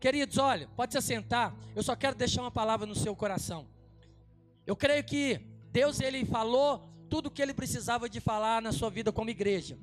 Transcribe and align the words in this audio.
Queridos, 0.00 0.36
olha, 0.38 0.68
pode 0.76 0.92
se 0.92 0.98
assentar. 0.98 1.54
Eu 1.74 1.82
só 1.82 1.96
quero 1.96 2.14
deixar 2.14 2.42
uma 2.42 2.50
palavra 2.50 2.86
no 2.86 2.94
seu 2.94 3.16
coração. 3.16 3.66
Eu 4.66 4.76
creio 4.76 5.02
que 5.02 5.40
Deus 5.72 6.00
ele 6.00 6.24
falou 6.24 6.88
tudo 7.08 7.26
o 7.26 7.30
que 7.30 7.40
ele 7.40 7.54
precisava 7.54 8.08
de 8.08 8.20
falar 8.20 8.60
na 8.60 8.72
sua 8.72 8.90
vida 8.90 9.10
como 9.10 9.30
igreja. 9.30 9.78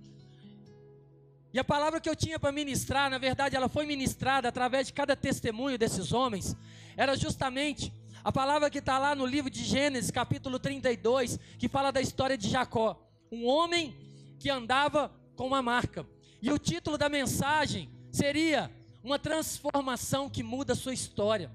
E 1.53 1.59
a 1.59 1.63
palavra 1.63 1.99
que 1.99 2.09
eu 2.09 2.15
tinha 2.15 2.39
para 2.39 2.51
ministrar, 2.51 3.09
na 3.09 3.17
verdade, 3.17 3.55
ela 3.55 3.67
foi 3.67 3.85
ministrada 3.85 4.47
através 4.47 4.87
de 4.87 4.93
cada 4.93 5.15
testemunho 5.15 5.77
desses 5.77 6.13
homens, 6.13 6.55
era 6.95 7.15
justamente 7.17 7.93
a 8.23 8.31
palavra 8.31 8.69
que 8.69 8.77
está 8.77 8.99
lá 8.99 9.15
no 9.15 9.25
livro 9.25 9.49
de 9.49 9.63
Gênesis, 9.63 10.11
capítulo 10.11 10.59
32, 10.59 11.39
que 11.57 11.67
fala 11.67 11.91
da 11.91 11.99
história 11.99 12.37
de 12.37 12.47
Jacó, 12.47 13.01
um 13.31 13.45
homem 13.47 13.95
que 14.39 14.49
andava 14.49 15.11
com 15.35 15.47
uma 15.47 15.61
marca. 15.61 16.05
E 16.41 16.51
o 16.51 16.57
título 16.57 16.97
da 16.97 17.07
mensagem 17.07 17.89
seria 18.11 18.71
uma 19.03 19.19
transformação 19.19 20.29
que 20.29 20.41
muda 20.43 20.73
a 20.73 20.75
sua 20.75 20.93
história. 20.93 21.51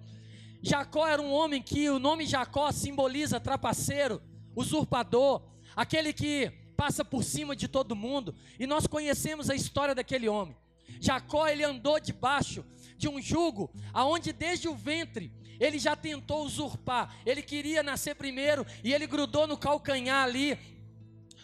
Jacó 0.63 1.07
era 1.07 1.21
um 1.21 1.33
homem 1.33 1.63
que 1.63 1.89
o 1.91 1.99
nome 1.99 2.27
Jacó 2.27 2.71
simboliza 2.73 3.41
trapaceiro, 3.41 4.23
usurpador, 4.55 5.43
aquele 5.75 6.13
que 6.13 6.51
passa 6.77 7.05
por 7.05 7.25
cima 7.25 7.57
de 7.57 7.69
todo 7.69 7.97
mundo, 7.97 8.35
e 8.59 8.67
nós 8.67 8.87
conhecemos 8.87 9.49
a 9.49 9.55
história 9.55 9.95
daquele 9.95 10.29
homem. 10.29 10.57
Jacó 11.01 11.49
ele 11.49 11.65
andou 11.65 11.99
debaixo 11.99 12.65
de 12.97 13.09
um 13.09 13.21
jugo 13.21 13.71
aonde 13.93 14.33
desde 14.33 14.69
o 14.69 14.75
ventre 14.75 15.33
ele 15.59 15.79
já 15.79 15.97
tentou 15.97 16.45
usurpar. 16.45 17.17
Ele 17.25 17.43
queria 17.43 17.83
nascer 17.83 18.15
primeiro 18.15 18.67
e 18.85 18.93
ele 18.93 19.07
grudou 19.07 19.47
no 19.47 19.57
calcanhar 19.57 20.25
ali 20.25 20.59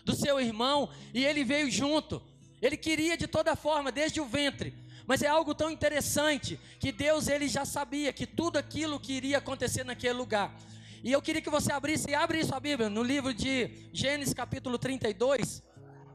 do 0.05 0.15
seu 0.15 0.41
irmão 0.41 0.89
e 1.15 1.25
ele 1.25 1.45
veio 1.45 1.71
junto. 1.71 2.23
Ele 2.63 2.77
queria 2.77 3.17
de 3.17 3.27
toda 3.27 3.57
forma 3.57 3.91
desde 3.91 4.21
o 4.21 4.25
ventre. 4.25 4.73
Mas 5.05 5.21
é 5.21 5.27
algo 5.27 5.53
tão 5.53 5.69
interessante 5.69 6.59
que 6.79 6.93
Deus 6.93 7.27
ele 7.27 7.49
já 7.49 7.65
sabia 7.65 8.13
que 8.13 8.25
tudo 8.25 8.57
aquilo 8.57 9.01
que 9.01 9.13
iria 9.13 9.39
acontecer 9.39 9.85
naquele 9.85 10.13
lugar. 10.15 10.57
E 11.03 11.11
eu 11.11 11.21
queria 11.21 11.43
que 11.43 11.51
você 11.51 11.73
abrisse, 11.73 12.11
e 12.11 12.15
abre 12.15 12.45
sua 12.45 12.61
Bíblia 12.61 12.89
no 12.89 13.03
livro 13.03 13.35
de 13.35 13.89
Gênesis 13.93 14.33
capítulo 14.33 14.79
32. 14.79 15.61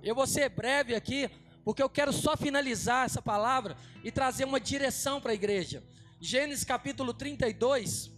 Eu 0.02 0.16
vou 0.16 0.26
ser 0.26 0.48
breve 0.48 0.96
aqui, 0.96 1.30
porque 1.66 1.84
eu 1.84 1.90
quero 1.90 2.14
só 2.14 2.38
finalizar 2.38 3.06
essa 3.06 3.22
palavra 3.22 3.76
e 4.02 4.10
trazer 4.10 4.46
uma 4.46 4.62
direção 4.62 5.20
para 5.20 5.32
a 5.32 5.36
igreja. 5.36 5.84
Gênesis 6.22 6.64
capítulo 6.64 7.14
32. 7.14 8.10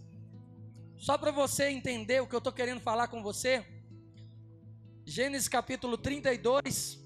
Só 0.96 1.18
para 1.18 1.32
você 1.32 1.70
entender 1.70 2.22
o 2.22 2.28
que 2.28 2.34
eu 2.36 2.38
estou 2.38 2.52
querendo 2.52 2.80
falar 2.80 3.08
com 3.08 3.20
você. 3.20 3.66
Gênesis 5.04 5.48
capítulo 5.48 5.98
32. 5.98 6.99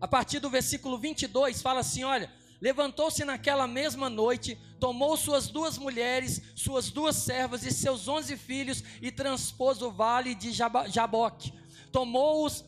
A 0.00 0.08
partir 0.08 0.40
do 0.40 0.48
versículo 0.48 0.96
22 0.98 1.60
fala 1.60 1.80
assim: 1.80 2.04
olha, 2.04 2.32
levantou-se 2.60 3.24
naquela 3.24 3.66
mesma 3.66 4.08
noite, 4.08 4.58
tomou 4.78 5.16
suas 5.16 5.48
duas 5.48 5.76
mulheres, 5.76 6.40
suas 6.54 6.90
duas 6.90 7.16
servas 7.16 7.64
e 7.64 7.70
seus 7.70 8.08
onze 8.08 8.36
filhos 8.36 8.82
e 9.02 9.12
transpôs 9.12 9.82
o 9.82 9.90
vale 9.90 10.34
de 10.34 10.52
Jaboque. 10.52 11.52
Tomou-os 11.92 12.64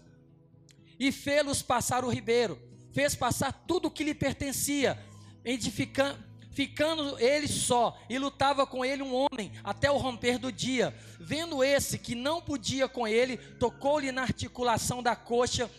e 0.98 1.10
fê-los 1.10 1.62
passar 1.62 2.04
o 2.04 2.10
ribeiro. 2.10 2.60
Fez 2.92 3.14
passar 3.14 3.52
tudo 3.66 3.88
o 3.88 3.90
que 3.90 4.04
lhe 4.04 4.14
pertencia, 4.14 5.02
edificando 5.44 6.32
ficando 6.52 7.18
ele 7.18 7.48
só, 7.48 7.98
e 8.08 8.18
lutava 8.18 8.66
com 8.66 8.84
ele 8.84 9.02
um 9.02 9.14
homem 9.14 9.50
até 9.64 9.90
o 9.90 9.96
romper 9.96 10.38
do 10.38 10.52
dia. 10.52 10.94
Vendo 11.18 11.64
esse 11.64 11.98
que 11.98 12.14
não 12.14 12.42
podia 12.42 12.86
com 12.86 13.08
ele, 13.08 13.38
tocou-lhe 13.38 14.12
na 14.12 14.20
articulação 14.20 15.02
da 15.02 15.16
coxa 15.16 15.70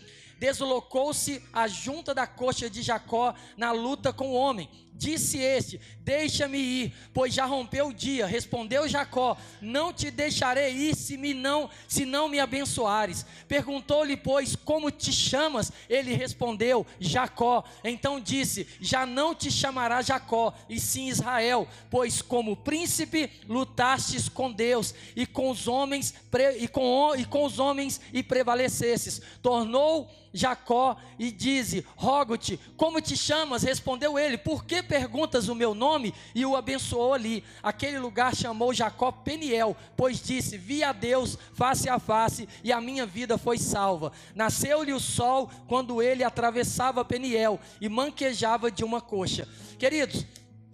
deslocou-se 0.43 1.41
a 1.53 1.69
junta 1.69 2.13
da 2.13 2.27
coxa 2.27 2.69
de 2.69 2.81
Jacó 2.81 3.33
na 3.55 3.71
luta 3.71 4.11
com 4.11 4.27
o 4.27 4.33
homem. 4.33 4.69
Disse 4.95 5.39
este: 5.39 5.81
Deixa-me 5.99 6.57
ir, 6.57 6.93
pois 7.13 7.33
já 7.33 7.45
rompeu 7.45 7.87
o 7.87 7.93
dia. 7.93 8.27
Respondeu 8.27 8.87
Jacó: 8.87 9.35
Não 9.61 9.91
te 9.91 10.11
deixarei 10.11 10.71
ir 10.71 10.95
se 10.95 11.17
me 11.17 11.33
não, 11.33 11.69
se 11.87 12.05
não 12.05 12.29
me 12.29 12.39
abençoares. 12.39 13.25
Perguntou-lhe, 13.47 14.15
pois, 14.15 14.55
como 14.55 14.91
te 14.91 15.11
chamas? 15.11 15.71
Ele 15.89 16.13
respondeu: 16.13 16.85
Jacó. 16.99 17.63
Então 17.83 18.19
disse: 18.19 18.67
Já 18.79 19.05
não 19.05 19.33
te 19.33 19.51
chamará 19.51 20.01
Jacó, 20.01 20.53
e 20.69 20.79
sim 20.79 21.07
Israel, 21.09 21.67
pois 21.89 22.21
como 22.21 22.55
príncipe 22.55 23.31
lutastes 23.47 24.29
com 24.29 24.51
Deus 24.51 24.93
e 25.15 25.25
com 25.25 25.49
os 25.49 25.67
homens 25.67 26.13
e 26.59 26.67
com, 26.67 27.15
e 27.15 27.25
com 27.25 27.45
os 27.45 27.59
homens 27.59 27.99
e 28.13 28.21
prevalecesses. 28.21 29.21
Tornou 29.41 30.09
Jacó 30.33 30.97
e 31.19 31.31
diz: 31.31 31.83
Rogo-te, 31.95 32.59
como 32.75 32.99
te 32.99 33.15
chamas? 33.15 33.63
Respondeu 33.63 34.17
ele: 34.17 34.37
Por 34.37 34.65
que 34.65 34.81
perguntas 34.83 35.47
o 35.47 35.55
meu 35.55 35.73
nome? 35.73 36.13
E 36.35 36.45
o 36.45 36.55
abençoou 36.55 37.13
ali. 37.13 37.43
Aquele 37.61 37.97
lugar 37.97 38.35
chamou 38.35 38.73
Jacó 38.73 39.11
Peniel, 39.11 39.75
pois 39.97 40.21
disse: 40.21 40.57
Vi 40.57 40.83
a 40.83 40.91
Deus 40.91 41.37
face 41.53 41.89
a 41.89 41.97
face 41.97 42.47
e 42.63 42.71
a 42.71 42.79
minha 42.79 43.05
vida 43.05 43.37
foi 43.37 43.57
salva. 43.57 44.11
Nasceu-lhe 44.35 44.93
o 44.93 44.99
sol 44.99 45.49
quando 45.67 46.01
ele 46.01 46.23
atravessava 46.23 47.05
Peniel 47.05 47.59
e 47.81 47.89
manquejava 47.89 48.69
de 48.69 48.83
uma 48.83 49.01
coxa. 49.01 49.47
Queridos, 49.79 50.25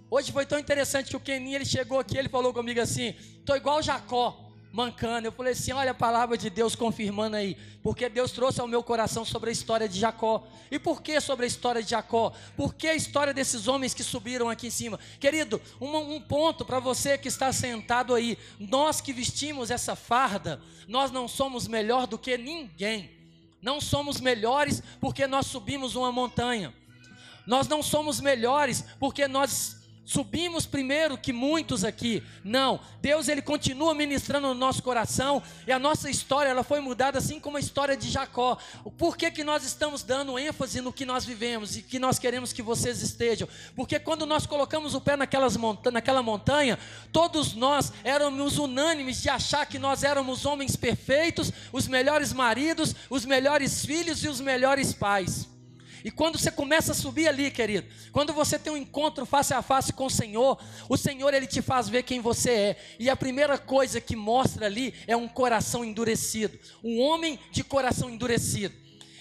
hoje 0.10 0.32
foi 0.32 0.46
tão 0.46 0.60
interessante 0.60 1.10
que 1.10 1.16
o 1.16 1.20
Keninho 1.20 1.56
ele 1.56 1.66
chegou 1.66 2.00
aqui, 2.00 2.18
ele 2.18 2.30
falou 2.30 2.54
comigo 2.54 2.82
assim: 2.82 3.16
Estou 3.40 3.56
igual 3.56 3.82
Jacó 3.82 4.49
mancando. 4.72 5.28
Eu 5.28 5.32
falei 5.32 5.54
assim: 5.54 5.72
olha 5.72 5.92
a 5.92 5.96
palavra 5.96 6.38
de 6.38 6.50
Deus 6.50 6.76
confirmando 6.76 7.36
aí, 7.36 7.58
porque 7.82 8.08
Deus 8.10 8.32
trouxe 8.32 8.62
ao 8.62 8.68
meu 8.68 8.84
coração 8.84 9.26
sobre 9.26 9.50
a 9.50 9.54
história 9.54 9.88
de 9.88 10.00
Jacó. 10.00 10.44
E 10.72 10.78
por 10.78 11.02
que 11.02 11.20
sobre 11.20 11.46
a 11.46 11.48
história 11.48 11.82
de 11.82 11.90
Jacó? 11.90 12.32
Por 12.56 12.74
que 12.74 12.88
a 12.88 12.96
história 12.96 13.34
desses 13.34 13.68
homens 13.68 13.94
que 13.94 14.04
subiram 14.04 14.50
aqui 14.50 14.68
em 14.68 14.72
cima? 14.72 15.00
Querido, 15.20 15.62
um, 15.80 16.16
um 16.16 16.22
ponto 16.22 16.64
para 16.64 16.80
você 16.80 17.18
que 17.18 17.28
está 17.28 17.52
sentado 17.52 18.14
aí: 18.14 18.38
nós 18.60 19.02
que 19.02 19.14
vestimos 19.14 19.72
essa 19.72 19.96
farda, 19.96 20.62
nós 20.88 21.12
não 21.12 21.28
somos 21.28 21.68
melhor 21.68 22.08
do 22.08 22.18
que 22.18 22.38
ninguém. 22.38 23.18
Não 23.62 23.82
somos 23.82 24.22
melhores 24.22 24.82
porque 25.02 25.28
nós 25.28 25.48
subimos 25.48 25.96
uma 25.96 26.12
montanha. 26.12 26.74
Nós 27.46 27.68
não 27.68 27.82
somos 27.82 28.22
melhores 28.22 28.86
porque 29.00 29.28
nós 29.28 29.79
subimos 30.10 30.66
primeiro 30.66 31.20
que 31.20 31.32
muitos 31.32 31.84
aqui. 31.84 32.24
Não, 32.44 32.80
Deus 33.00 33.28
ele 33.28 33.44
continua 33.44 33.94
ministrando 33.94 34.48
no 34.48 34.56
nosso 34.56 34.82
coração 34.82 35.40
e 35.68 35.72
a 35.72 35.78
nossa 35.78 36.10
história 36.10 36.50
ela 36.50 36.64
foi 36.64 36.80
mudada 36.80 37.20
assim 37.20 37.40
como 37.40 37.58
a 37.58 37.60
história 37.60 37.96
de 37.96 38.10
Jacó. 38.10 38.58
Por 38.98 39.16
que 39.16 39.30
que 39.30 39.44
nós 39.44 39.64
estamos 39.64 40.02
dando 40.02 40.40
ênfase 40.40 40.82
no 40.82 40.92
que 40.92 41.06
nós 41.06 41.26
vivemos 41.26 41.78
e 41.78 41.84
que 41.84 42.00
nós 42.00 42.18
queremos 42.18 42.52
que 42.52 42.64
vocês 42.64 43.04
estejam? 43.04 43.48
Porque 43.76 44.00
quando 44.00 44.26
nós 44.26 44.48
colocamos 44.48 44.96
o 44.96 45.02
pé 45.02 45.16
naquelas 45.16 45.56
monta 45.56 45.92
naquela 45.92 46.24
montanha, 46.24 46.80
todos 47.14 47.54
nós 47.54 47.94
éramos 48.04 48.58
unânimes 48.58 49.22
de 49.22 49.30
achar 49.30 49.68
que 49.68 49.78
nós 49.78 50.04
éramos 50.04 50.44
homens 50.44 50.76
perfeitos, 50.76 51.52
os 51.72 51.88
melhores 51.88 52.34
maridos, 52.34 52.96
os 53.12 53.26
melhores 53.26 53.86
filhos 53.86 54.24
e 54.24 54.28
os 54.28 54.42
melhores 54.42 54.92
pais. 54.92 55.59
E 56.04 56.12
quando 56.12 56.38
você 56.38 56.52
começa 56.52 56.92
a 56.92 56.96
subir 56.96 57.28
ali, 57.28 57.52
querido, 57.52 57.88
quando 58.12 58.34
você 58.34 58.58
tem 58.58 58.72
um 58.72 58.78
encontro 58.78 59.26
face 59.26 59.54
a 59.54 59.62
face 59.62 59.92
com 59.92 60.06
o 60.06 60.10
Senhor, 60.10 60.58
o 60.88 60.96
Senhor 60.96 61.34
ele 61.34 61.48
te 61.48 61.62
faz 61.62 61.90
ver 61.90 62.04
quem 62.04 62.20
você 62.20 62.52
é. 62.52 62.78
E 62.98 63.10
a 63.10 63.16
primeira 63.16 63.58
coisa 63.58 64.00
que 64.00 64.16
mostra 64.16 64.66
ali 64.66 64.94
é 65.08 65.16
um 65.16 65.28
coração 65.28 65.84
endurecido, 65.84 66.58
um 66.84 67.00
homem 67.00 67.40
de 67.52 67.64
coração 67.64 68.10
endurecido. 68.10 68.76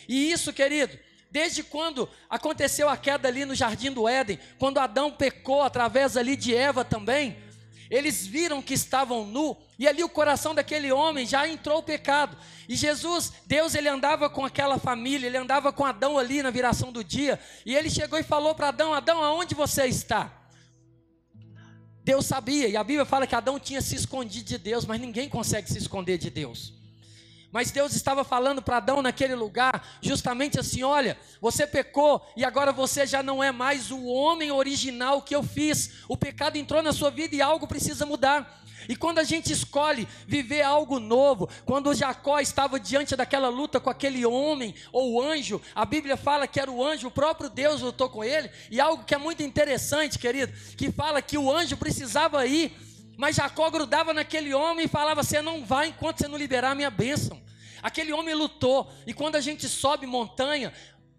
E 0.09 0.31
isso, 0.31 0.53
querido, 0.53 0.99
desde 1.31 1.63
quando 1.63 2.09
aconteceu 2.31 2.89
a 2.89 2.97
queda 2.97 3.29
ali 3.29 3.45
no 3.45 3.55
jardim 3.55 3.93
do 3.93 4.09
Éden, 4.09 4.39
quando 4.59 4.79
Adão 4.79 5.11
pecou 5.11 5.63
através 5.63 6.17
ali 6.17 6.37
de 6.37 6.55
Eva 6.55 6.85
também, 6.85 7.37
eles 7.91 8.27
viram 8.27 8.63
que 8.63 8.75
estavam 8.75 9.27
nu, 9.27 9.57
e 9.79 9.87
ali 9.87 10.03
o 10.03 10.09
coração 10.09 10.55
daquele 10.55 10.91
homem 10.91 11.25
já 11.25 11.49
entrou 11.49 11.79
o 11.79 11.83
pecado. 11.83 12.37
E 12.69 12.75
Jesus, 12.75 13.33
Deus, 13.47 13.75
ele 13.75 13.89
andava 13.89 14.29
com 14.29 14.45
aquela 14.45 14.79
família, 14.79 15.27
ele 15.27 15.37
andava 15.37 15.73
com 15.73 15.85
Adão 15.85 16.19
ali 16.19 16.43
na 16.43 16.51
viração 16.51 16.91
do 16.91 17.05
dia, 17.05 17.39
e 17.65 17.77
ele 17.77 17.89
chegou 17.89 18.19
e 18.19 18.25
falou 18.25 18.55
para 18.55 18.69
Adão: 18.69 18.93
Adão, 18.93 19.23
aonde 19.23 19.55
você 19.55 19.87
está? 19.87 20.33
Deus 22.03 22.27
sabia, 22.27 22.67
e 22.69 22.77
a 22.77 22.83
Bíblia 22.83 23.05
fala 23.05 23.27
que 23.27 23.35
Adão 23.35 23.61
tinha 23.61 23.83
se 23.83 23.95
escondido 23.95 24.47
de 24.47 24.59
Deus, 24.59 24.87
mas 24.87 25.01
ninguém 25.01 25.29
consegue 25.29 25.71
se 25.71 25.79
esconder 25.79 26.17
de 26.17 26.31
Deus. 26.31 26.78
Mas 27.51 27.71
Deus 27.71 27.95
estava 27.95 28.25
falando 28.25 28.61
para 28.61 28.77
Adão 28.77 29.01
naquele 29.01 29.35
lugar, 29.35 29.87
justamente 30.03 30.61
assim: 30.61 30.83
olha, 30.83 31.19
você 31.41 31.67
pecou 31.67 32.27
e 32.37 32.45
agora 32.45 32.73
você 32.73 33.07
já 33.07 33.23
não 33.23 33.43
é 33.43 33.51
mais 33.51 33.91
o 33.91 34.05
homem 34.05 34.51
original 34.51 35.23
que 35.23 35.35
eu 35.35 35.43
fiz. 35.43 36.03
O 36.09 36.17
pecado 36.17 36.57
entrou 36.57 36.83
na 36.83 36.93
sua 36.93 37.11
vida 37.11 37.35
e 37.35 37.41
algo 37.41 37.67
precisa 37.67 38.05
mudar. 38.05 38.59
E 38.89 38.95
quando 38.95 39.19
a 39.19 39.25
gente 39.25 39.53
escolhe 39.53 40.07
viver 40.27 40.63
algo 40.63 41.01
novo, 41.01 41.49
quando 41.65 41.95
Jacó 41.95 42.39
estava 42.39 42.79
diante 42.79 43.17
daquela 43.17 43.49
luta 43.49 43.81
com 43.81 43.91
aquele 43.91 44.25
homem 44.25 44.75
ou 44.93 45.23
anjo, 45.23 45.61
a 45.75 45.85
Bíblia 45.85 46.17
fala 46.17 46.47
que 46.47 46.61
era 46.61 46.71
o 46.71 46.85
anjo, 46.85 47.09
o 47.09 47.11
próprio 47.11 47.51
Deus 47.51 47.81
lutou 47.81 48.09
com 48.09 48.23
ele, 48.23 48.51
e 48.71 48.81
algo 48.81 49.05
que 49.05 49.15
é 49.15 49.19
muito 49.19 49.43
interessante, 49.43 50.19
querido, 50.19 50.53
que 50.77 50.93
fala 50.93 51.21
que 51.21 51.37
o 51.37 51.51
anjo 51.51 51.77
precisava 51.77 52.47
ir 52.47 52.73
mas 53.19 53.35
Jacó 53.35 53.69
grudava 53.69 54.15
naquele 54.15 54.55
homem 54.55 54.85
e 54.85 54.89
falava: 54.89 55.25
Você 55.25 55.43
não 55.43 55.65
vai 55.65 55.89
enquanto 55.89 56.21
você 56.21 56.29
não 56.29 56.39
liberar 56.39 56.71
a 56.71 56.75
minha 56.77 56.89
bênção. 56.89 57.43
Aquele 57.83 58.13
homem 58.13 58.33
lutou, 58.33 58.89
e 59.07 59.13
quando 59.13 59.35
a 59.35 59.41
gente 59.41 59.69
sobe 59.69 60.07
montanha, 60.07 60.73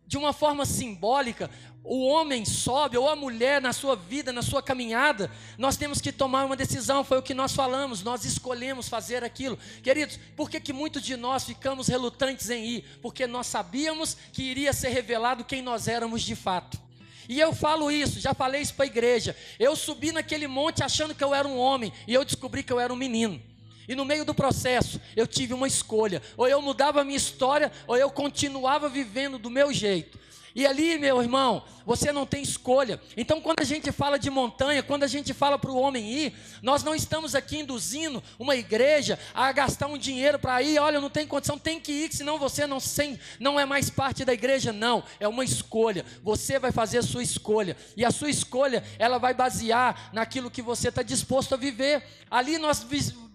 de 0.08 0.18
uma 0.18 0.32
forma 0.32 0.66
simbólica, 0.66 1.52
o 1.84 2.06
homem 2.08 2.46
sobe 2.46 2.98
ou 2.98 3.10
a 3.10 3.18
mulher 3.18 3.62
na 3.62 3.74
sua 3.74 3.98
vida, 3.98 4.32
na 4.32 4.42
sua 4.42 4.64
caminhada, 4.64 5.30
nós 5.58 5.76
temos 5.76 6.00
que 6.00 6.12
tomar 6.12 6.46
uma 6.46 6.56
decisão, 6.56 7.04
foi 7.04 7.20
o 7.20 7.22
que 7.22 7.34
nós 7.34 7.54
falamos, 7.54 8.02
nós 8.02 8.24
escolhemos 8.24 8.88
fazer 8.88 9.22
aquilo. 9.22 9.58
Queridos, 9.84 10.18
por 10.38 10.50
que, 10.50 10.60
que 10.60 10.72
muitos 10.72 11.02
de 11.02 11.18
nós 11.18 11.44
ficamos 11.44 11.88
relutantes 11.88 12.50
em 12.50 12.66
ir? 12.66 13.00
Porque 13.02 13.28
nós 13.28 13.48
sabíamos 13.48 14.16
que 14.32 14.44
iria 14.44 14.72
ser 14.72 14.90
revelado 14.90 15.44
quem 15.44 15.62
nós 15.62 15.88
éramos 15.88 16.22
de 16.22 16.36
fato. 16.36 16.89
E 17.30 17.40
eu 17.40 17.54
falo 17.54 17.92
isso, 17.92 18.20
já 18.20 18.34
falei 18.34 18.60
isso 18.60 18.74
para 18.74 18.86
a 18.86 18.88
igreja. 18.88 19.36
Eu 19.60 19.76
subi 19.76 20.12
naquele 20.12 20.48
monte 20.48 20.84
achando 20.84 21.14
que 21.14 21.24
eu 21.24 21.34
era 21.34 21.48
um 21.48 21.60
homem, 21.60 21.94
e 22.08 22.14
eu 22.16 22.26
descobri 22.26 22.64
que 22.64 22.74
eu 22.74 22.80
era 22.80 22.92
um 22.92 22.96
menino. 22.96 23.40
E 23.88 23.94
no 23.94 24.04
meio 24.04 24.26
do 24.26 24.34
processo, 24.34 25.00
eu 25.16 25.28
tive 25.28 25.54
uma 25.54 25.68
escolha: 25.68 26.24
ou 26.36 26.48
eu 26.48 26.60
mudava 26.60 27.02
a 27.02 27.04
minha 27.04 27.16
história, 27.16 27.72
ou 27.86 27.96
eu 27.96 28.10
continuava 28.10 28.90
vivendo 28.90 29.38
do 29.38 29.50
meu 29.50 29.72
jeito. 29.72 30.20
E 30.60 30.68
ali, 30.68 30.98
meu 30.98 31.22
irmão, 31.22 31.64
você 31.86 32.12
não 32.12 32.26
tem 32.26 32.44
escolha. 32.44 33.00
Então, 33.16 33.40
quando 33.40 33.62
a 33.62 33.64
gente 33.64 33.94
fala 33.94 34.20
de 34.20 34.30
montanha, 34.30 34.84
quando 34.84 35.04
a 35.04 35.08
gente 35.08 35.34
fala 35.34 35.58
para 35.58 35.72
o 35.72 35.78
homem 35.80 36.12
ir, 36.12 36.34
nós 36.62 36.84
não 36.84 36.94
estamos 36.94 37.34
aqui 37.34 37.60
induzindo 37.60 38.22
uma 38.38 38.58
igreja 38.58 39.18
a 39.34 39.50
gastar 39.54 39.88
um 39.88 39.98
dinheiro 39.98 40.38
para 40.38 40.62
ir. 40.62 40.78
Olha, 40.78 41.00
não 41.00 41.10
tem 41.10 41.26
condição, 41.26 41.58
tem 41.58 41.80
que 41.80 41.94
ir, 41.94 42.14
senão 42.14 42.38
você 42.38 42.68
não, 42.68 42.78
sem, 42.78 43.18
não 43.40 43.58
é 43.58 43.66
mais 43.66 43.90
parte 43.90 44.26
da 44.26 44.34
igreja. 44.34 44.74
Não, 44.74 45.02
é 45.18 45.30
uma 45.30 45.46
escolha. 45.46 46.06
Você 46.24 46.60
vai 46.60 46.74
fazer 46.74 46.98
a 46.98 47.04
sua 47.04 47.24
escolha. 47.24 47.78
E 47.96 48.04
a 48.04 48.12
sua 48.12 48.30
escolha, 48.30 48.84
ela 49.00 49.18
vai 49.18 49.34
basear 49.34 50.10
naquilo 50.12 50.52
que 50.52 50.62
você 50.62 50.90
está 50.90 51.02
disposto 51.02 51.54
a 51.54 51.58
viver. 51.58 52.04
Ali 52.30 52.58
nós 52.58 52.84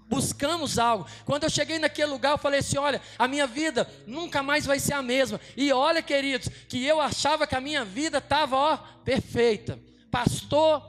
buscamos 0.08 0.78
algo. 0.78 1.06
Quando 1.24 1.44
eu 1.44 1.50
cheguei 1.50 1.78
naquele 1.78 2.10
lugar, 2.10 2.32
eu 2.32 2.38
falei 2.38 2.60
assim: 2.60 2.78
olha, 2.78 3.00
a 3.18 3.26
minha 3.26 3.46
vida 3.46 3.90
nunca 4.06 4.42
mais 4.42 4.66
vai 4.66 4.78
ser 4.78 4.94
a 4.94 5.02
mesma. 5.02 5.40
E 5.56 5.72
olha, 5.72 6.02
queridos, 6.02 6.48
que 6.68 6.84
eu 6.84 7.00
achava 7.00 7.46
que 7.46 7.54
a 7.54 7.60
minha 7.60 7.84
vida 7.84 8.18
estava, 8.18 8.56
ó, 8.56 8.76
perfeita. 9.04 9.78
Pastor, 10.10 10.82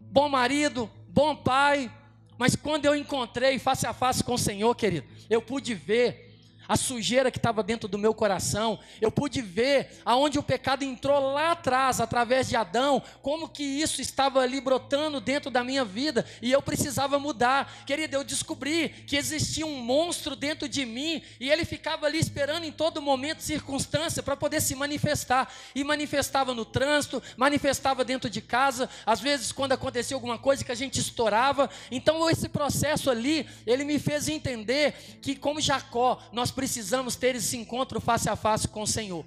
bom 0.00 0.28
marido, 0.28 0.90
bom 1.08 1.34
pai. 1.34 1.90
Mas 2.38 2.54
quando 2.54 2.84
eu 2.84 2.94
encontrei 2.94 3.58
face 3.58 3.86
a 3.86 3.94
face 3.94 4.22
com 4.22 4.34
o 4.34 4.38
Senhor, 4.38 4.74
querido, 4.74 5.06
eu 5.30 5.40
pude 5.40 5.72
ver 5.72 6.25
a 6.68 6.76
sujeira 6.76 7.30
que 7.30 7.38
estava 7.38 7.62
dentro 7.62 7.88
do 7.88 7.98
meu 7.98 8.14
coração. 8.14 8.78
Eu 9.00 9.10
pude 9.10 9.40
ver 9.42 10.00
aonde 10.04 10.38
o 10.38 10.42
pecado 10.42 10.84
entrou 10.84 11.32
lá 11.32 11.52
atrás, 11.52 12.00
através 12.00 12.48
de 12.48 12.56
Adão, 12.56 13.02
como 13.22 13.48
que 13.48 13.62
isso 13.62 14.00
estava 14.00 14.40
ali 14.40 14.60
brotando 14.60 15.20
dentro 15.20 15.50
da 15.50 15.62
minha 15.62 15.84
vida 15.84 16.24
e 16.40 16.52
eu 16.52 16.62
precisava 16.62 17.18
mudar. 17.18 17.84
Querido, 17.86 18.16
eu 18.16 18.24
descobri 18.24 18.88
que 18.88 19.16
existia 19.16 19.66
um 19.66 19.80
monstro 19.80 20.36
dentro 20.36 20.68
de 20.68 20.84
mim 20.84 21.22
e 21.40 21.50
ele 21.50 21.64
ficava 21.64 22.06
ali 22.06 22.18
esperando 22.18 22.64
em 22.64 22.72
todo 22.72 23.02
momento, 23.02 23.42
circunstância, 23.42 24.22
para 24.22 24.36
poder 24.36 24.60
se 24.60 24.74
manifestar. 24.74 25.52
E 25.74 25.84
manifestava 25.84 26.54
no 26.54 26.64
trânsito, 26.64 27.22
manifestava 27.36 28.04
dentro 28.04 28.28
de 28.28 28.40
casa, 28.40 28.88
às 29.04 29.20
vezes 29.20 29.52
quando 29.52 29.72
acontecia 29.72 30.16
alguma 30.16 30.38
coisa 30.38 30.64
que 30.64 30.72
a 30.72 30.76
gente 30.76 31.00
estourava. 31.00 31.70
Então, 31.90 32.28
esse 32.30 32.48
processo 32.48 33.10
ali, 33.10 33.46
ele 33.66 33.84
me 33.84 33.98
fez 33.98 34.28
entender 34.28 35.18
que, 35.20 35.36
como 35.36 35.60
Jacó, 35.60 36.20
nós 36.32 36.50
precisamos 36.56 37.14
ter 37.14 37.36
esse 37.36 37.56
encontro 37.56 38.00
face 38.00 38.28
a 38.28 38.34
face 38.34 38.66
com 38.66 38.82
o 38.82 38.86
Senhor. 38.86 39.24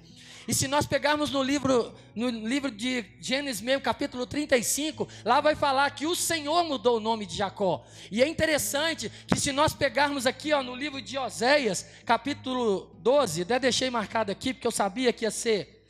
E 0.48 0.52
se 0.52 0.66
nós 0.66 0.84
pegarmos 0.84 1.30
no 1.30 1.42
livro, 1.42 1.94
no 2.12 2.28
livro 2.28 2.72
de 2.72 3.04
Gênesis 3.20 3.62
mesmo, 3.62 3.82
capítulo 3.82 4.26
35, 4.26 5.06
lá 5.24 5.40
vai 5.40 5.54
falar 5.54 5.88
que 5.92 6.06
o 6.06 6.16
Senhor 6.16 6.64
mudou 6.64 6.96
o 6.96 7.00
nome 7.00 7.24
de 7.24 7.36
Jacó. 7.36 7.86
E 8.10 8.20
é 8.20 8.26
interessante 8.26 9.12
que 9.28 9.38
se 9.38 9.52
nós 9.52 9.72
pegarmos 9.72 10.26
aqui 10.26 10.52
ó, 10.52 10.60
no 10.60 10.74
livro 10.74 11.00
de 11.00 11.16
Oséias, 11.16 11.86
capítulo 12.04 12.90
12, 12.98 13.42
até 13.42 13.60
deixei 13.60 13.90
marcado 13.90 14.32
aqui, 14.32 14.52
porque 14.52 14.66
eu 14.66 14.72
sabia 14.72 15.12
que 15.12 15.24
ia 15.24 15.30
ser 15.30 15.86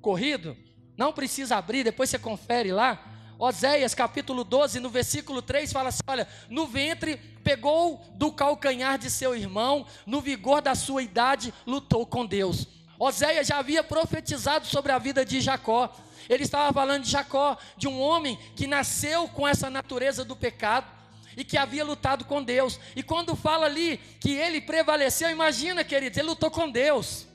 corrido. 0.00 0.56
Não 0.96 1.12
precisa 1.12 1.56
abrir, 1.56 1.84
depois 1.84 2.08
você 2.08 2.18
confere 2.18 2.72
lá. 2.72 3.09
Oséias 3.40 3.94
capítulo 3.94 4.44
12, 4.44 4.80
no 4.80 4.90
versículo 4.90 5.40
3, 5.40 5.72
fala 5.72 5.88
assim: 5.88 6.02
Olha, 6.06 6.28
no 6.50 6.66
ventre 6.66 7.16
pegou 7.42 8.04
do 8.12 8.30
calcanhar 8.30 8.98
de 8.98 9.08
seu 9.08 9.34
irmão, 9.34 9.86
no 10.04 10.20
vigor 10.20 10.60
da 10.60 10.74
sua 10.74 11.02
idade 11.02 11.54
lutou 11.66 12.04
com 12.04 12.26
Deus. 12.26 12.68
Oséias 12.98 13.46
já 13.46 13.56
havia 13.56 13.82
profetizado 13.82 14.66
sobre 14.66 14.92
a 14.92 14.98
vida 14.98 15.24
de 15.24 15.40
Jacó. 15.40 15.90
Ele 16.28 16.42
estava 16.42 16.70
falando 16.70 17.04
de 17.04 17.10
Jacó, 17.10 17.56
de 17.78 17.88
um 17.88 17.98
homem 17.98 18.38
que 18.54 18.66
nasceu 18.66 19.26
com 19.26 19.48
essa 19.48 19.70
natureza 19.70 20.22
do 20.22 20.36
pecado 20.36 20.86
e 21.34 21.42
que 21.42 21.56
havia 21.56 21.82
lutado 21.82 22.26
com 22.26 22.42
Deus. 22.42 22.78
E 22.94 23.02
quando 23.02 23.34
fala 23.34 23.64
ali 23.64 23.96
que 24.20 24.32
ele 24.32 24.60
prevaleceu, 24.60 25.30
imagina, 25.30 25.82
queridos, 25.82 26.18
ele 26.18 26.28
lutou 26.28 26.50
com 26.50 26.70
Deus. 26.70 27.26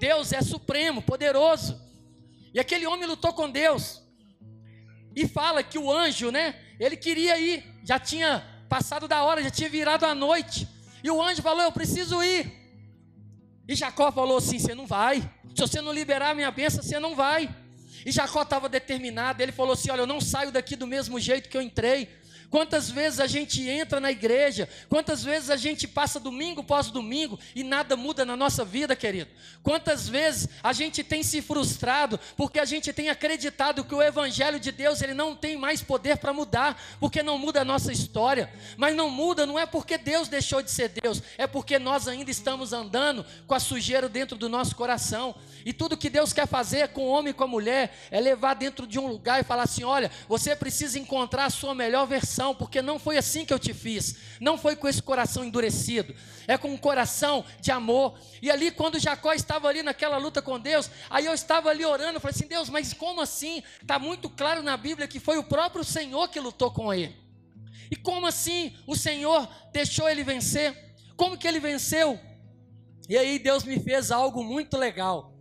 Deus 0.00 0.32
é 0.32 0.40
supremo, 0.40 1.02
poderoso. 1.02 1.78
E 2.54 2.58
aquele 2.58 2.86
homem 2.86 3.06
lutou 3.06 3.34
com 3.34 3.50
Deus. 3.50 4.03
E 5.14 5.28
fala 5.28 5.62
que 5.62 5.78
o 5.78 5.90
anjo, 5.90 6.30
né? 6.30 6.56
Ele 6.78 6.96
queria 6.96 7.38
ir, 7.38 7.64
já 7.84 7.98
tinha 7.98 8.44
passado 8.68 9.06
da 9.06 9.22
hora, 9.22 9.42
já 9.42 9.50
tinha 9.50 9.68
virado 9.68 10.04
a 10.04 10.14
noite. 10.14 10.68
E 11.02 11.10
o 11.10 11.22
anjo 11.22 11.42
falou: 11.42 11.62
Eu 11.62 11.72
preciso 11.72 12.22
ir. 12.22 12.52
E 13.68 13.74
Jacó 13.74 14.10
falou 14.10 14.38
assim: 14.38 14.58
Você 14.58 14.74
não 14.74 14.86
vai. 14.86 15.20
Se 15.54 15.60
você 15.60 15.80
não 15.80 15.92
liberar 15.92 16.30
a 16.30 16.34
minha 16.34 16.50
bênção, 16.50 16.82
você 16.82 16.98
não 16.98 17.14
vai. 17.14 17.48
E 18.04 18.10
Jacó 18.10 18.42
estava 18.42 18.68
determinado. 18.68 19.42
Ele 19.42 19.52
falou 19.52 19.74
assim: 19.74 19.90
Olha, 19.90 20.00
eu 20.00 20.06
não 20.06 20.20
saio 20.20 20.50
daqui 20.50 20.74
do 20.76 20.86
mesmo 20.86 21.20
jeito 21.20 21.48
que 21.48 21.56
eu 21.56 21.62
entrei. 21.62 22.08
Quantas 22.50 22.90
vezes 22.90 23.20
a 23.20 23.26
gente 23.26 23.68
entra 23.68 24.00
na 24.00 24.10
igreja, 24.10 24.68
quantas 24.88 25.24
vezes 25.24 25.50
a 25.50 25.56
gente 25.56 25.88
passa 25.88 26.20
domingo 26.20 26.62
pós 26.62 26.90
domingo 26.90 27.38
e 27.54 27.62
nada 27.62 27.96
muda 27.96 28.24
na 28.24 28.36
nossa 28.36 28.64
vida, 28.64 28.94
querido. 28.94 29.30
Quantas 29.62 30.08
vezes 30.08 30.48
a 30.62 30.72
gente 30.72 31.02
tem 31.02 31.22
se 31.22 31.40
frustrado 31.40 32.18
porque 32.36 32.58
a 32.58 32.64
gente 32.64 32.92
tem 32.92 33.08
acreditado 33.08 33.84
que 33.84 33.94
o 33.94 34.02
evangelho 34.02 34.60
de 34.60 34.70
Deus 34.70 35.02
ele 35.02 35.14
não 35.14 35.34
tem 35.34 35.56
mais 35.56 35.82
poder 35.82 36.18
para 36.18 36.32
mudar, 36.32 36.80
porque 37.00 37.22
não 37.22 37.38
muda 37.38 37.62
a 37.62 37.64
nossa 37.64 37.92
história. 37.92 38.52
Mas 38.76 38.94
não 38.94 39.10
muda 39.10 39.46
não 39.46 39.58
é 39.58 39.66
porque 39.66 39.96
Deus 39.96 40.28
deixou 40.28 40.62
de 40.62 40.70
ser 40.70 40.88
Deus, 40.88 41.22
é 41.38 41.46
porque 41.46 41.78
nós 41.78 42.08
ainda 42.08 42.30
estamos 42.30 42.72
andando 42.72 43.24
com 43.46 43.54
a 43.54 43.60
sujeira 43.60 44.08
dentro 44.08 44.36
do 44.36 44.48
nosso 44.48 44.76
coração. 44.76 45.34
E 45.64 45.72
tudo 45.72 45.96
que 45.96 46.10
Deus 46.10 46.32
quer 46.32 46.46
fazer 46.46 46.88
com 46.88 47.02
o 47.02 47.08
homem 47.08 47.30
e 47.30 47.34
com 47.34 47.44
a 47.44 47.48
mulher 47.48 47.96
é 48.10 48.20
levar 48.20 48.54
dentro 48.54 48.86
de 48.86 48.98
um 48.98 49.06
lugar 49.06 49.40
e 49.40 49.44
falar 49.44 49.62
assim: 49.62 49.84
olha, 49.84 50.10
você 50.28 50.54
precisa 50.54 50.98
encontrar 50.98 51.46
a 51.46 51.50
sua 51.50 51.74
melhor 51.74 52.06
versão, 52.06 52.33
porque 52.54 52.82
não 52.82 52.98
foi 52.98 53.18
assim 53.18 53.44
que 53.44 53.52
eu 53.52 53.58
te 53.58 53.74
fiz, 53.74 54.16
não 54.40 54.58
foi 54.58 54.74
com 54.74 54.88
esse 54.88 55.00
coração 55.00 55.44
endurecido, 55.44 56.14
é 56.48 56.58
com 56.58 56.72
um 56.72 56.76
coração 56.76 57.44
de 57.60 57.70
amor. 57.70 58.18
E 58.42 58.50
ali, 58.50 58.70
quando 58.70 58.98
Jacó 58.98 59.32
estava 59.32 59.68
ali 59.68 59.82
naquela 59.82 60.16
luta 60.16 60.42
com 60.42 60.58
Deus, 60.58 60.90
aí 61.08 61.26
eu 61.26 61.34
estava 61.34 61.70
ali 61.70 61.84
orando, 61.84 62.18
falei 62.18 62.34
assim: 62.34 62.48
Deus, 62.48 62.68
mas 62.68 62.92
como 62.92 63.20
assim? 63.20 63.62
Está 63.80 63.98
muito 63.98 64.28
claro 64.28 64.62
na 64.62 64.76
Bíblia 64.76 65.06
que 65.06 65.20
foi 65.20 65.38
o 65.38 65.44
próprio 65.44 65.84
Senhor 65.84 66.28
que 66.28 66.40
lutou 66.40 66.72
com 66.72 66.92
ele. 66.92 67.14
E 67.90 67.96
como 67.96 68.26
assim 68.26 68.74
o 68.86 68.96
Senhor 68.96 69.48
deixou 69.72 70.08
ele 70.08 70.24
vencer? 70.24 70.96
Como 71.16 71.38
que 71.38 71.46
ele 71.46 71.60
venceu? 71.60 72.18
E 73.08 73.16
aí 73.16 73.38
Deus 73.38 73.62
me 73.62 73.78
fez 73.78 74.10
algo 74.10 74.42
muito 74.42 74.76
legal. 74.76 75.33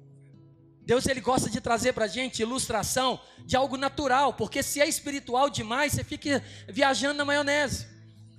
Deus 0.86 1.06
ele 1.08 1.22
gosta 1.22 1.50
de 1.50 1.62
trazer 1.62 1.94
para 1.94 2.06
a 2.06 2.10
gente 2.10 2.42
ilustração 2.42 3.20
de 3.46 3.56
algo 3.56 3.78
natural, 3.78 4.34
porque 4.34 4.62
se 4.62 4.82
é 4.82 4.88
espiritual 4.88 5.50
demais, 5.50 5.94
você 5.94 6.04
fica 6.04 6.44
viajando 6.68 7.18
na 7.18 7.26
maionese. 7.26 7.88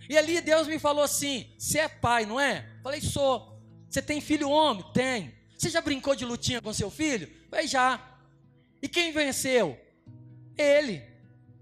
E 0.09 0.19
ali 0.19 0.41
Deus 0.41 0.67
me 0.67 0.79
falou 0.79 1.03
assim: 1.03 1.47
você 1.59 1.81
é 1.81 1.89
pai, 1.89 2.27
não 2.27 2.39
é? 2.39 2.67
Falei, 2.83 3.01
sou. 3.01 3.59
Você 3.89 4.03
tem 4.03 4.21
filho 4.21 4.51
homem? 4.51 4.85
Tem. 4.93 5.35
Você 5.57 5.71
já 5.71 5.81
brincou 5.81 6.15
de 6.15 6.25
lutinha 6.25 6.61
com 6.61 6.73
seu 6.73 6.91
filho? 6.91 7.31
Falei, 7.49 7.67
já. 7.67 8.01
E 8.83 8.89
quem 8.89 9.13
venceu? 9.13 9.79
Ele. 10.59 11.03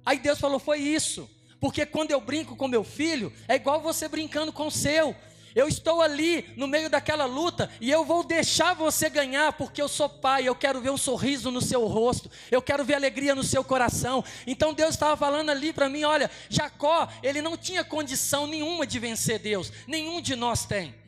Aí 0.05 0.19
Deus 0.19 0.41
falou: 0.41 0.59
foi 0.59 0.79
isso. 0.79 1.31
Porque 1.61 1.87
quando 1.87 2.11
eu 2.11 2.21
brinco 2.21 2.57
com 2.57 2.67
meu 2.67 2.83
filho, 2.83 3.33
é 3.47 3.55
igual 3.55 3.81
você 3.81 4.09
brincando 4.09 4.53
com 4.53 4.67
o 4.67 4.71
seu. 4.71 5.15
Eu 5.55 5.69
estou 5.69 6.01
ali 6.01 6.53
no 6.57 6.67
meio 6.67 6.89
daquela 6.89 7.25
luta 7.25 7.71
e 7.81 7.91
eu 7.91 8.05
vou 8.05 8.25
deixar 8.25 8.75
você 8.75 9.11
ganhar 9.11 9.53
porque 9.53 9.81
eu 9.83 9.89
sou 9.89 10.09
pai. 10.09 10.49
Eu 10.49 10.55
quero 10.55 10.81
ver 10.81 10.91
um 10.91 10.97
sorriso 10.97 11.51
no 11.51 11.61
seu 11.61 11.87
rosto, 11.87 12.31
eu 12.51 12.63
quero 12.63 12.85
ver 12.85 12.95
alegria 12.95 13.35
no 13.35 13.45
seu 13.45 13.63
coração. 13.63 14.25
Então 14.47 14.73
Deus 14.73 14.91
estava 14.91 15.17
falando 15.17 15.51
ali 15.51 15.73
para 15.73 15.89
mim: 15.89 16.05
olha, 16.05 16.31
Jacó, 16.49 17.09
ele 17.23 17.43
não 17.43 17.57
tinha 17.57 17.85
condição 17.85 18.47
nenhuma 18.47 18.87
de 18.87 18.99
vencer 18.99 19.39
Deus, 19.39 19.73
nenhum 19.87 20.21
de 20.21 20.37
nós 20.37 20.65
tem. 20.65 21.02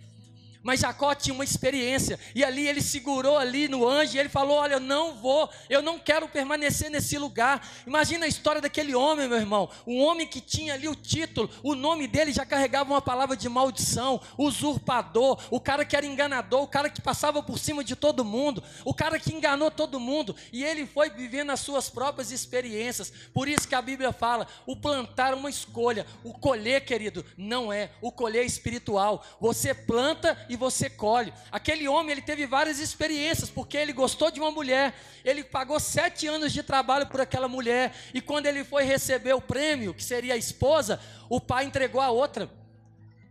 Mas 0.64 0.80
Jacó 0.80 1.14
tinha 1.14 1.35
uma 1.35 1.44
experiência, 1.44 2.18
e 2.35 2.42
ali 2.42 2.66
ele 2.66 2.80
segurou 2.80 3.37
ali 3.37 3.68
no 3.68 3.87
anjo, 3.87 4.16
e 4.16 4.18
ele 4.18 4.30
falou: 4.30 4.56
Olha, 4.56 4.75
eu 4.75 4.80
não 4.80 5.14
vou, 5.14 5.50
eu 5.68 5.83
não 5.83 5.99
quero 5.99 6.26
permanecer 6.26 6.90
nesse 6.90 7.18
lugar. 7.18 7.68
Imagina 7.87 8.25
a 8.25 8.28
história 8.28 8.62
daquele 8.62 8.94
homem, 8.94 9.28
meu 9.28 9.37
irmão. 9.37 9.68
Um 9.87 10.00
homem 10.00 10.26
que 10.26 10.40
tinha 10.40 10.73
ali 10.73 10.88
o 10.88 10.94
título, 10.94 11.50
o 11.62 11.75
nome 11.75 12.09
dele 12.09 12.33
já 12.33 12.47
carregava 12.47 12.90
uma 12.90 13.02
palavra 13.02 13.37
de 13.37 13.47
maldição, 13.47 14.18
usurpador, 14.38 15.38
o 15.50 15.61
cara 15.61 15.85
que 15.85 15.94
era 15.94 16.06
enganador, 16.06 16.62
o 16.62 16.68
cara 16.68 16.88
que 16.88 17.02
passava 17.02 17.42
por 17.42 17.59
cima 17.59 17.85
de 17.85 17.94
todo 17.94 18.25
mundo, 18.25 18.64
o 18.87 18.94
cara 18.94 19.18
que 19.18 19.35
enganou 19.35 19.71
todo 19.71 20.00
mundo, 20.00 20.35
e 20.50 20.64
ele 20.64 20.87
foi 20.87 21.11
vivendo 21.11 21.50
as 21.50 21.61
suas 21.61 21.90
próprias 21.90 22.30
experiências. 22.30 23.12
Por 23.35 23.49
isso 23.49 23.68
que 23.68 23.75
a 23.75 23.83
Bíblia 23.83 24.14
fala: 24.14 24.49
o 24.64 24.75
plantar 24.75 25.33
é 25.33 25.37
uma 25.37 25.50
escolha, 25.50 26.06
o 26.25 26.33
colher, 26.33 26.87
querido, 26.87 27.23
não 27.37 27.71
é. 27.71 27.90
O 28.00 28.11
colher 28.11 28.44
é 28.44 28.47
espiritual. 28.47 29.23
Você 29.38 29.75
planta 29.75 30.47
e 30.49 30.53
e 30.54 30.56
você 30.56 30.88
colhe. 30.88 31.32
Aquele 31.52 31.87
homem 31.87 32.12
ele 32.12 32.23
teve 32.23 32.46
várias 32.46 32.78
experiências 32.78 33.50
porque 33.50 33.76
ele 33.76 33.92
gostou 33.92 34.30
de 34.30 34.40
uma 34.40 34.50
mulher. 34.50 34.94
Ele 35.25 35.44
pagou 35.44 35.78
sete 35.78 36.26
anos 36.26 36.52
de 36.52 36.62
trabalho 36.62 37.06
por 37.06 37.20
aquela 37.20 37.49
mulher 37.49 37.94
e 38.14 38.20
quando 38.20 38.46
ele 38.46 38.64
foi 38.64 38.84
receber 38.84 39.34
o 39.34 39.40
prêmio, 39.40 39.92
que 39.92 40.02
seria 40.02 40.34
a 40.34 40.38
esposa, 40.38 41.00
o 41.28 41.40
pai 41.40 41.64
entregou 41.64 42.00
a 42.00 42.11
outra. 42.11 42.50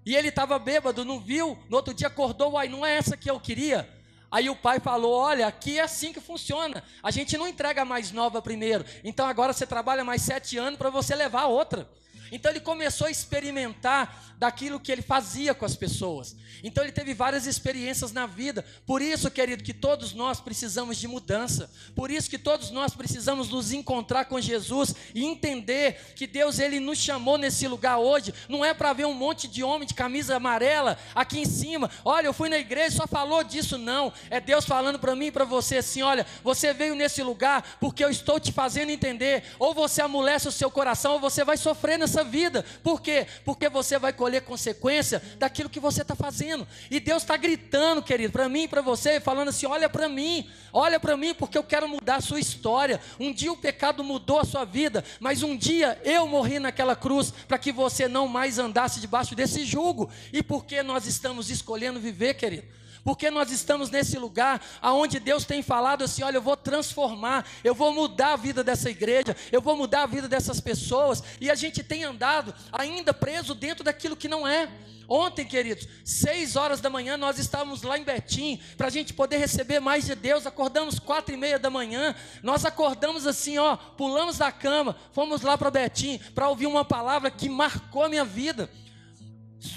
E 0.06 0.16
ele 0.16 0.28
estava 0.28 0.60
bêbado, 0.60 1.06
não 1.06 1.20
viu. 1.20 1.58
No 1.70 1.78
outro 1.78 1.94
dia 1.94 2.08
acordou, 2.08 2.54
uai, 2.54 2.68
não 2.68 2.86
é 2.86 2.96
essa 2.98 3.18
que 3.18 3.30
eu 3.30 3.40
queria. 3.40 3.90
Aí 4.30 4.50
o 4.50 4.56
pai 4.56 4.80
falou: 4.80 5.14
Olha, 5.14 5.46
aqui 5.46 5.78
é 5.78 5.84
assim 5.84 6.12
que 6.12 6.20
funciona. 6.20 6.84
A 7.04 7.12
gente 7.12 7.38
não 7.38 7.48
entrega 7.48 7.86
mais 7.86 8.12
nova 8.12 8.42
primeiro. 8.42 8.84
Então 9.04 9.28
agora 9.28 9.54
você 9.54 9.66
trabalha 9.66 10.04
mais 10.04 10.24
sete 10.24 10.58
anos 10.58 10.78
para 10.78 10.90
você 10.90 11.16
levar 11.16 11.44
a 11.44 11.48
outra. 11.48 11.88
Então 12.34 12.52
ele 12.52 12.60
começou 12.60 13.08
a 13.08 13.12
experimentar 13.12 14.34
daquilo 14.38 14.80
que 14.80 14.92
ele 14.92 15.02
fazia 15.02 15.54
com 15.54 15.66
as 15.66 15.76
pessoas. 15.76 16.36
Então 16.64 16.84
ele 16.84 16.92
teve 16.92 17.14
várias 17.14 17.46
experiências 17.46 18.12
na 18.12 18.26
vida. 18.26 18.66
Por 18.86 19.02
isso, 19.02 19.30
querido, 19.30 19.64
que 19.64 19.74
todos 19.74 20.14
nós 20.14 20.42
precisamos 20.42 20.98
de 20.98 21.08
mudança. 21.08 21.72
Por 21.96 22.10
isso 22.10 22.30
que 22.30 22.38
todos 22.38 22.72
nós 22.72 22.94
precisamos 22.94 23.50
nos 23.50 23.72
encontrar 23.72 24.26
com 24.26 24.42
Jesus 24.42 24.96
e 25.14 25.24
entender 25.24 26.14
que 26.16 26.26
Deus 26.26 26.60
ele 26.60 26.80
nos 26.80 26.98
chamou 26.98 27.38
nesse 27.38 27.68
lugar 27.68 28.00
hoje. 28.00 28.34
Não 28.50 28.66
é 28.66 28.74
para 28.74 28.92
ver 28.94 29.06
um 29.06 29.14
monte 29.14 29.48
de 29.48 29.64
homem 29.64 29.88
de 29.88 29.94
camisa 29.94 30.36
amarela 30.36 30.98
aqui 31.14 31.40
em 31.40 31.46
cima. 31.46 31.90
Olha, 32.04 32.28
eu 32.28 32.34
fui 32.34 32.50
na 32.50 32.58
igreja 32.58 32.98
só 32.98 33.08
falou 33.08 33.44
disso 33.44 33.78
não. 33.78 34.12
É 34.30 34.40
Deus 34.40 34.66
falando 34.66 34.98
para 34.98 35.16
mim 35.16 35.28
e 35.28 35.32
para 35.32 35.46
você 35.46 35.78
assim, 35.78 36.02
olha, 36.02 36.26
você 36.44 36.74
veio 36.74 36.96
nesse 36.96 37.22
lugar 37.22 37.78
porque 37.80 38.04
eu 38.04 38.10
estou 38.10 38.40
te 38.40 38.52
fazendo 38.52 38.90
entender. 38.90 39.44
Ou 39.60 39.74
você 39.74 40.02
amolece 40.02 40.48
o 40.48 40.52
seu 40.52 40.72
coração 40.72 41.14
ou 41.14 41.20
você 41.20 41.44
vai 41.44 41.58
sofrer 41.58 42.00
nessa 42.00 42.23
vida. 42.24 42.66
Por 42.84 43.02
quê? 43.02 43.28
Porque 43.46 43.70
você 43.70 44.00
vai 44.00 44.14
colher 44.14 44.42
consequência 44.42 45.22
daquilo 45.38 45.70
que 45.70 45.80
você 45.80 46.02
está 46.02 46.16
fazendo. 46.16 46.68
E 46.90 47.00
Deus 47.00 47.24
está 47.24 47.38
gritando, 47.38 48.02
querido, 48.02 48.32
para 48.32 48.50
mim 48.50 48.64
e 48.64 48.68
para 48.68 48.82
você, 48.82 49.20
falando 49.20 49.50
assim: 49.50 49.66
olha 49.66 49.90
para 49.90 50.10
mim, 50.10 50.50
olha 50.72 51.00
para 51.00 51.18
mim, 51.18 51.34
porque 51.34 51.58
eu 51.58 51.64
quero 51.64 51.88
mudar 51.88 52.16
a 52.16 52.22
sua 52.22 52.40
história. 52.40 53.00
Um 53.20 53.32
dia 53.34 53.52
o 53.52 53.58
pecado 53.58 54.04
mudou 54.04 54.40
a 54.40 54.46
sua 54.46 54.66
vida, 54.66 55.04
mas 55.20 55.44
um 55.44 55.56
dia 55.56 56.00
eu 56.04 56.28
morri 56.28 56.60
naquela 56.60 56.96
cruz 56.96 57.32
para 57.48 57.58
que 57.58 57.72
você 57.72 58.08
não 58.08 58.28
mais 58.28 58.60
andasse 58.60 59.00
debaixo 59.00 59.36
desse 59.36 59.66
jugo. 59.66 60.10
E 60.32 60.42
por 60.42 60.66
que 60.66 60.82
nós 60.84 61.06
estamos 61.06 61.50
escolhendo 61.50 62.00
viver, 62.00 62.36
querido? 62.36 62.68
Porque 63.04 63.30
nós 63.30 63.52
estamos 63.52 63.90
nesse 63.90 64.18
lugar 64.18 64.62
aonde 64.82 65.20
Deus 65.20 65.46
tem 65.46 65.62
falado 65.62 66.04
assim: 66.04 66.24
olha, 66.24 66.38
eu 66.38 66.42
vou 66.42 66.56
transformar, 66.56 67.46
eu 67.64 67.76
vou 67.76 67.94
mudar 67.94 68.34
a 68.34 68.38
vida 68.38 68.64
dessa 68.64 68.90
igreja, 68.90 69.36
eu 69.52 69.62
vou 69.62 69.76
mudar 69.76 70.04
a 70.04 70.08
vida 70.08 70.28
dessas 70.28 70.60
pessoas, 70.60 71.24
e 71.40 71.52
a 71.52 71.56
gente 71.56 71.84
tem 71.84 72.04
andado 72.04 72.54
ainda 72.72 73.14
preso 73.14 73.54
dentro 73.54 73.84
daquilo 73.84 74.16
que 74.16 74.28
não 74.28 74.48
é. 74.48 74.70
Ontem, 75.08 75.46
queridos, 75.46 75.88
seis 76.06 76.56
horas 76.56 76.80
da 76.80 76.90
manhã, 76.90 77.18
nós 77.18 77.38
estávamos 77.38 77.84
lá 77.84 77.98
em 77.98 78.04
Betim, 78.04 78.60
para 78.78 78.88
a 78.88 78.90
gente 78.90 79.14
poder 79.14 79.38
receber 79.38 79.82
mais 79.82 80.06
de 80.06 80.16
Deus. 80.16 80.48
Acordamos 80.48 80.98
quatro 80.98 81.34
e 81.34 81.38
meia 81.38 81.60
da 81.60 81.70
manhã, 81.70 82.16
nós 82.42 82.64
acordamos 82.64 83.28
assim, 83.28 83.58
ó, 83.58 83.76
pulamos 83.76 84.38
da 84.38 84.52
cama, 84.52 84.96
fomos 85.12 85.42
lá 85.42 85.58
para 85.58 85.70
Betim, 85.70 86.20
para 86.34 86.48
ouvir 86.48 86.68
uma 86.68 86.86
palavra 86.86 87.30
que 87.30 87.50
marcou 87.50 88.04
a 88.04 88.10
minha 88.10 88.24
vida 88.24 88.70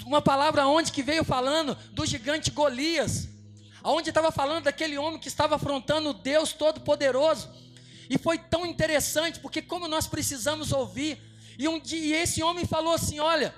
uma 0.05 0.21
palavra 0.21 0.67
onde 0.67 0.91
que 0.91 1.03
veio 1.03 1.23
falando 1.23 1.77
do 1.91 2.05
gigante 2.05 2.51
Golias, 2.51 3.27
aonde 3.83 4.09
estava 4.09 4.31
falando 4.31 4.65
daquele 4.65 4.97
homem 4.97 5.19
que 5.19 5.27
estava 5.27 5.55
afrontando 5.55 6.09
o 6.09 6.13
Deus 6.13 6.53
Todo-Poderoso. 6.53 7.49
E 8.09 8.17
foi 8.17 8.37
tão 8.37 8.65
interessante, 8.65 9.39
porque 9.39 9.61
como 9.61 9.87
nós 9.87 10.07
precisamos 10.07 10.71
ouvir, 10.71 11.21
e 11.57 11.67
um 11.67 11.79
dia 11.79 12.21
esse 12.21 12.41
homem 12.43 12.65
falou 12.65 12.93
assim: 12.93 13.19
olha, 13.19 13.53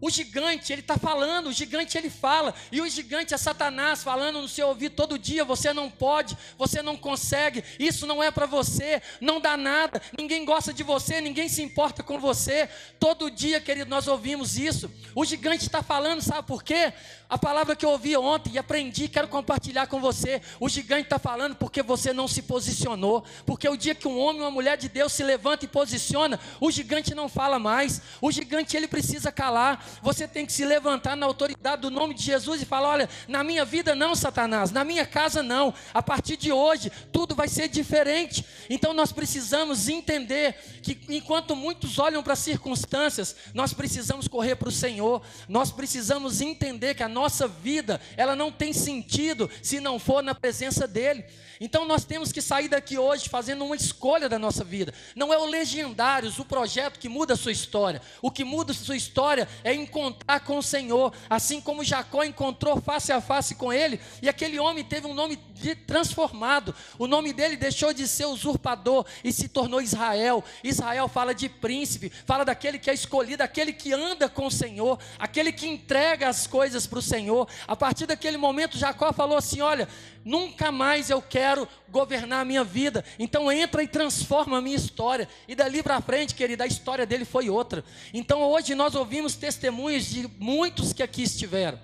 o 0.00 0.10
gigante, 0.10 0.72
ele 0.72 0.80
está 0.80 0.96
falando, 0.96 1.48
o 1.48 1.52
gigante 1.52 1.98
ele 1.98 2.08
fala, 2.08 2.54
e 2.70 2.80
o 2.80 2.88
gigante 2.88 3.34
é 3.34 3.36
Satanás 3.36 4.02
falando 4.02 4.40
no 4.40 4.48
seu 4.48 4.68
ouvido 4.68 4.94
todo 4.94 5.18
dia: 5.18 5.44
você 5.44 5.72
não 5.72 5.90
pode, 5.90 6.36
você 6.56 6.80
não 6.82 6.96
consegue, 6.96 7.64
isso 7.78 8.06
não 8.06 8.22
é 8.22 8.30
para 8.30 8.46
você, 8.46 9.02
não 9.20 9.40
dá 9.40 9.56
nada, 9.56 10.00
ninguém 10.16 10.44
gosta 10.44 10.72
de 10.72 10.84
você, 10.84 11.20
ninguém 11.20 11.48
se 11.48 11.62
importa 11.62 12.02
com 12.02 12.18
você. 12.20 12.68
Todo 13.00 13.30
dia, 13.30 13.60
querido, 13.60 13.90
nós 13.90 14.06
ouvimos 14.06 14.56
isso. 14.56 14.90
O 15.14 15.24
gigante 15.24 15.64
está 15.64 15.82
falando, 15.82 16.22
sabe 16.22 16.46
por 16.46 16.62
quê? 16.62 16.92
A 17.28 17.36
palavra 17.36 17.76
que 17.76 17.84
eu 17.84 17.90
ouvi 17.90 18.16
ontem 18.16 18.52
e 18.54 18.58
aprendi, 18.58 19.06
quero 19.06 19.28
compartilhar 19.28 19.86
com 19.86 20.00
você. 20.00 20.40
O 20.58 20.66
gigante 20.66 21.02
está 21.02 21.18
falando 21.18 21.56
porque 21.56 21.82
você 21.82 22.10
não 22.10 22.26
se 22.26 22.40
posicionou. 22.40 23.22
Porque 23.44 23.68
o 23.68 23.76
dia 23.76 23.94
que 23.94 24.08
um 24.08 24.18
homem 24.18 24.40
ou 24.40 24.46
uma 24.46 24.50
mulher 24.50 24.78
de 24.78 24.88
Deus 24.88 25.12
se 25.12 25.22
levanta 25.22 25.66
e 25.66 25.68
posiciona, 25.68 26.40
o 26.58 26.70
gigante 26.70 27.14
não 27.14 27.28
fala 27.28 27.58
mais. 27.58 28.00
O 28.22 28.32
gigante 28.32 28.78
ele 28.78 28.88
precisa 28.88 29.30
calar. 29.30 29.84
Você 30.02 30.26
tem 30.26 30.46
que 30.46 30.52
se 30.52 30.64
levantar 30.64 31.16
na 31.16 31.26
autoridade 31.26 31.82
do 31.82 31.90
nome 31.90 32.14
de 32.14 32.22
Jesus 32.22 32.62
e 32.62 32.64
falar: 32.64 32.90
olha, 32.90 33.08
na 33.26 33.42
minha 33.42 33.64
vida 33.64 33.94
não, 33.94 34.14
Satanás, 34.14 34.70
na 34.70 34.84
minha 34.84 35.06
casa 35.06 35.42
não. 35.42 35.72
A 35.92 36.02
partir 36.02 36.36
de 36.36 36.52
hoje, 36.52 36.90
tudo 37.12 37.34
vai 37.34 37.48
ser 37.48 37.68
diferente. 37.68 38.44
Então 38.68 38.92
nós 38.92 39.12
precisamos 39.12 39.88
entender 39.88 40.54
que 40.82 40.98
enquanto 41.08 41.54
muitos 41.56 41.98
olham 41.98 42.22
para 42.22 42.32
as 42.32 42.38
circunstâncias, 42.38 43.36
nós 43.54 43.72
precisamos 43.72 44.28
correr 44.28 44.56
para 44.56 44.68
o 44.68 44.72
Senhor. 44.72 45.22
Nós 45.48 45.70
precisamos 45.70 46.40
entender 46.40 46.94
que 46.94 47.02
a 47.02 47.08
nossa 47.08 47.46
vida, 47.46 48.00
ela 48.16 48.34
não 48.34 48.50
tem 48.50 48.72
sentido 48.72 49.50
se 49.62 49.80
não 49.80 49.98
for 49.98 50.22
na 50.22 50.34
presença 50.34 50.86
dEle. 50.86 51.24
Então 51.60 51.84
nós 51.84 52.04
temos 52.04 52.30
que 52.30 52.40
sair 52.40 52.68
daqui 52.68 52.98
hoje 52.98 53.28
fazendo 53.28 53.64
uma 53.64 53.74
escolha 53.74 54.28
da 54.28 54.38
nossa 54.38 54.62
vida. 54.62 54.94
Não 55.16 55.32
é 55.32 55.38
o 55.38 55.44
Legendários, 55.44 56.38
o 56.38 56.44
projeto 56.44 56.98
que 56.98 57.08
muda 57.08 57.34
a 57.34 57.36
sua 57.36 57.52
história. 57.52 58.00
O 58.22 58.30
que 58.30 58.44
muda 58.44 58.72
a 58.72 58.74
sua 58.74 58.96
história 58.96 59.48
é 59.64 59.74
encontrar 59.78 60.40
com 60.40 60.58
o 60.58 60.62
Senhor, 60.62 61.12
assim 61.28 61.60
como 61.60 61.84
Jacó 61.84 62.24
encontrou 62.24 62.80
face 62.80 63.12
a 63.12 63.20
face 63.20 63.54
com 63.54 63.72
ele, 63.72 64.00
e 64.20 64.28
aquele 64.28 64.58
homem 64.58 64.84
teve 64.84 65.06
um 65.06 65.14
nome 65.14 65.36
de 65.54 65.74
transformado. 65.74 66.74
O 66.98 67.06
nome 67.06 67.32
dele 67.32 67.56
deixou 67.56 67.92
de 67.92 68.06
ser 68.06 68.26
usurpador 68.26 69.04
e 69.22 69.32
se 69.32 69.48
tornou 69.48 69.80
Israel. 69.80 70.44
Israel 70.62 71.08
fala 71.08 71.34
de 71.34 71.48
príncipe, 71.48 72.10
fala 72.24 72.44
daquele 72.44 72.78
que 72.78 72.90
é 72.90 72.94
escolhido, 72.94 73.42
aquele 73.42 73.72
que 73.72 73.92
anda 73.92 74.28
com 74.28 74.46
o 74.46 74.50
Senhor, 74.50 74.98
aquele 75.18 75.52
que 75.52 75.66
entrega 75.66 76.28
as 76.28 76.46
coisas 76.46 76.86
para 76.86 76.98
o 76.98 77.02
Senhor. 77.02 77.48
A 77.66 77.76
partir 77.76 78.06
daquele 78.06 78.36
momento, 78.36 78.78
Jacó 78.78 79.12
falou 79.12 79.36
assim: 79.36 79.60
Olha, 79.60 79.88
nunca 80.24 80.70
mais 80.70 81.10
eu 81.10 81.22
quero 81.22 81.68
governar 81.88 82.40
a 82.40 82.44
minha 82.44 82.64
vida. 82.64 83.04
Então 83.18 83.50
entra 83.50 83.82
e 83.82 83.88
transforma 83.88 84.58
a 84.58 84.60
minha 84.60 84.76
história. 84.76 85.28
E 85.46 85.54
dali 85.54 85.82
para 85.82 86.00
frente, 86.00 86.34
querida, 86.34 86.64
a 86.64 86.66
história 86.66 87.06
dele 87.06 87.24
foi 87.24 87.48
outra. 87.48 87.84
Então 88.12 88.42
hoje 88.42 88.74
nós 88.74 88.94
ouvimos 88.94 89.34
testemunhos 89.36 89.67
de 89.70 90.28
muitos 90.38 90.92
que 90.92 91.02
aqui 91.02 91.22
estiveram. 91.22 91.78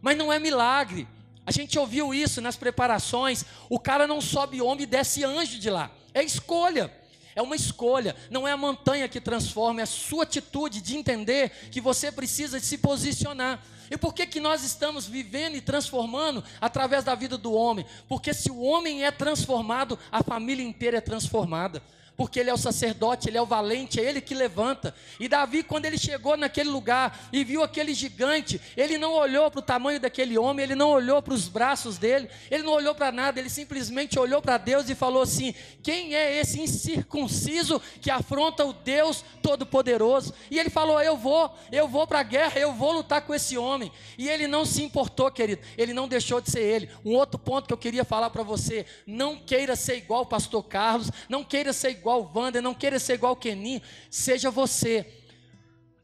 Mas 0.00 0.16
não 0.16 0.32
é 0.32 0.38
milagre. 0.38 1.06
A 1.46 1.50
gente 1.50 1.78
ouviu 1.78 2.14
isso 2.14 2.40
nas 2.40 2.56
preparações. 2.56 3.44
O 3.68 3.78
cara 3.78 4.06
não 4.06 4.20
sobe 4.20 4.62
homem 4.62 4.84
e 4.84 4.86
desce 4.86 5.24
anjo 5.24 5.58
de 5.58 5.70
lá. 5.70 5.90
É 6.12 6.22
escolha. 6.22 6.90
É 7.36 7.42
uma 7.42 7.56
escolha, 7.56 8.14
não 8.30 8.46
é 8.46 8.52
a 8.52 8.56
montanha 8.56 9.08
que 9.08 9.20
transforma, 9.20 9.80
é 9.80 9.82
a 9.82 9.86
sua 9.86 10.22
atitude 10.22 10.80
de 10.80 10.96
entender 10.96 11.50
que 11.70 11.80
você 11.80 12.12
precisa 12.12 12.60
se 12.60 12.78
posicionar. 12.78 13.60
E 13.90 13.96
por 13.96 14.14
que, 14.14 14.24
que 14.24 14.38
nós 14.38 14.62
estamos 14.62 15.06
vivendo 15.06 15.56
e 15.56 15.60
transformando 15.60 16.44
através 16.60 17.02
da 17.02 17.14
vida 17.14 17.36
do 17.36 17.52
homem? 17.52 17.84
Porque 18.08 18.32
se 18.32 18.50
o 18.50 18.60
homem 18.60 19.04
é 19.04 19.10
transformado, 19.10 19.98
a 20.12 20.22
família 20.22 20.64
inteira 20.64 20.98
é 20.98 21.00
transformada 21.00 21.82
porque 22.16 22.38
ele 22.38 22.50
é 22.50 22.54
o 22.54 22.58
sacerdote, 22.58 23.28
ele 23.28 23.36
é 23.36 23.42
o 23.42 23.46
valente, 23.46 23.98
é 24.00 24.04
ele 24.04 24.20
que 24.20 24.34
levanta. 24.34 24.94
E 25.18 25.28
Davi, 25.28 25.62
quando 25.62 25.86
ele 25.86 25.98
chegou 25.98 26.36
naquele 26.36 26.70
lugar 26.70 27.28
e 27.32 27.42
viu 27.42 27.62
aquele 27.62 27.92
gigante, 27.92 28.60
ele 28.76 28.96
não 28.98 29.14
olhou 29.14 29.50
para 29.50 29.58
o 29.58 29.62
tamanho 29.62 29.98
daquele 29.98 30.38
homem, 30.38 30.62
ele 30.62 30.74
não 30.74 30.90
olhou 30.90 31.20
para 31.20 31.34
os 31.34 31.48
braços 31.48 31.98
dele, 31.98 32.28
ele 32.50 32.62
não 32.62 32.72
olhou 32.72 32.94
para 32.94 33.10
nada, 33.10 33.40
ele 33.40 33.50
simplesmente 33.50 34.18
olhou 34.18 34.40
para 34.40 34.58
Deus 34.58 34.88
e 34.88 34.94
falou 34.94 35.22
assim: 35.22 35.54
Quem 35.82 36.14
é 36.14 36.38
esse 36.38 36.60
incircunciso 36.60 37.80
que 38.00 38.10
afronta 38.10 38.64
o 38.64 38.72
Deus 38.72 39.24
Todo-Poderoso? 39.42 40.32
E 40.50 40.58
ele 40.58 40.70
falou: 40.70 41.00
Eu 41.00 41.16
vou, 41.16 41.52
eu 41.72 41.88
vou 41.88 42.06
para 42.06 42.20
a 42.20 42.24
guerra, 42.24 42.58
eu 42.60 42.72
vou 42.72 42.92
lutar 42.92 43.22
com 43.22 43.34
esse 43.34 43.58
homem. 43.58 43.90
E 44.16 44.28
ele 44.28 44.46
não 44.46 44.64
se 44.64 44.82
importou, 44.82 45.30
querido, 45.30 45.62
ele 45.76 45.92
não 45.92 46.06
deixou 46.06 46.40
de 46.40 46.50
ser 46.50 46.62
ele. 46.62 46.90
Um 47.04 47.14
outro 47.14 47.38
ponto 47.38 47.66
que 47.66 47.72
eu 47.72 47.78
queria 47.78 48.04
falar 48.04 48.30
para 48.30 48.44
você: 48.44 48.86
não 49.04 49.36
queira 49.36 49.74
ser 49.74 49.96
igual 49.96 50.22
o 50.22 50.26
pastor 50.26 50.62
Carlos, 50.62 51.10
não 51.28 51.42
queira 51.42 51.72
ser 51.72 51.90
igual 51.90 52.03
igual 52.04 52.22
o 52.22 52.38
Wander, 52.38 52.60
não 52.60 52.74
queira 52.74 52.98
ser 52.98 53.14
igual 53.14 53.32
o 53.32 53.36
Kenin, 53.36 53.80
seja 54.10 54.50
você. 54.50 55.10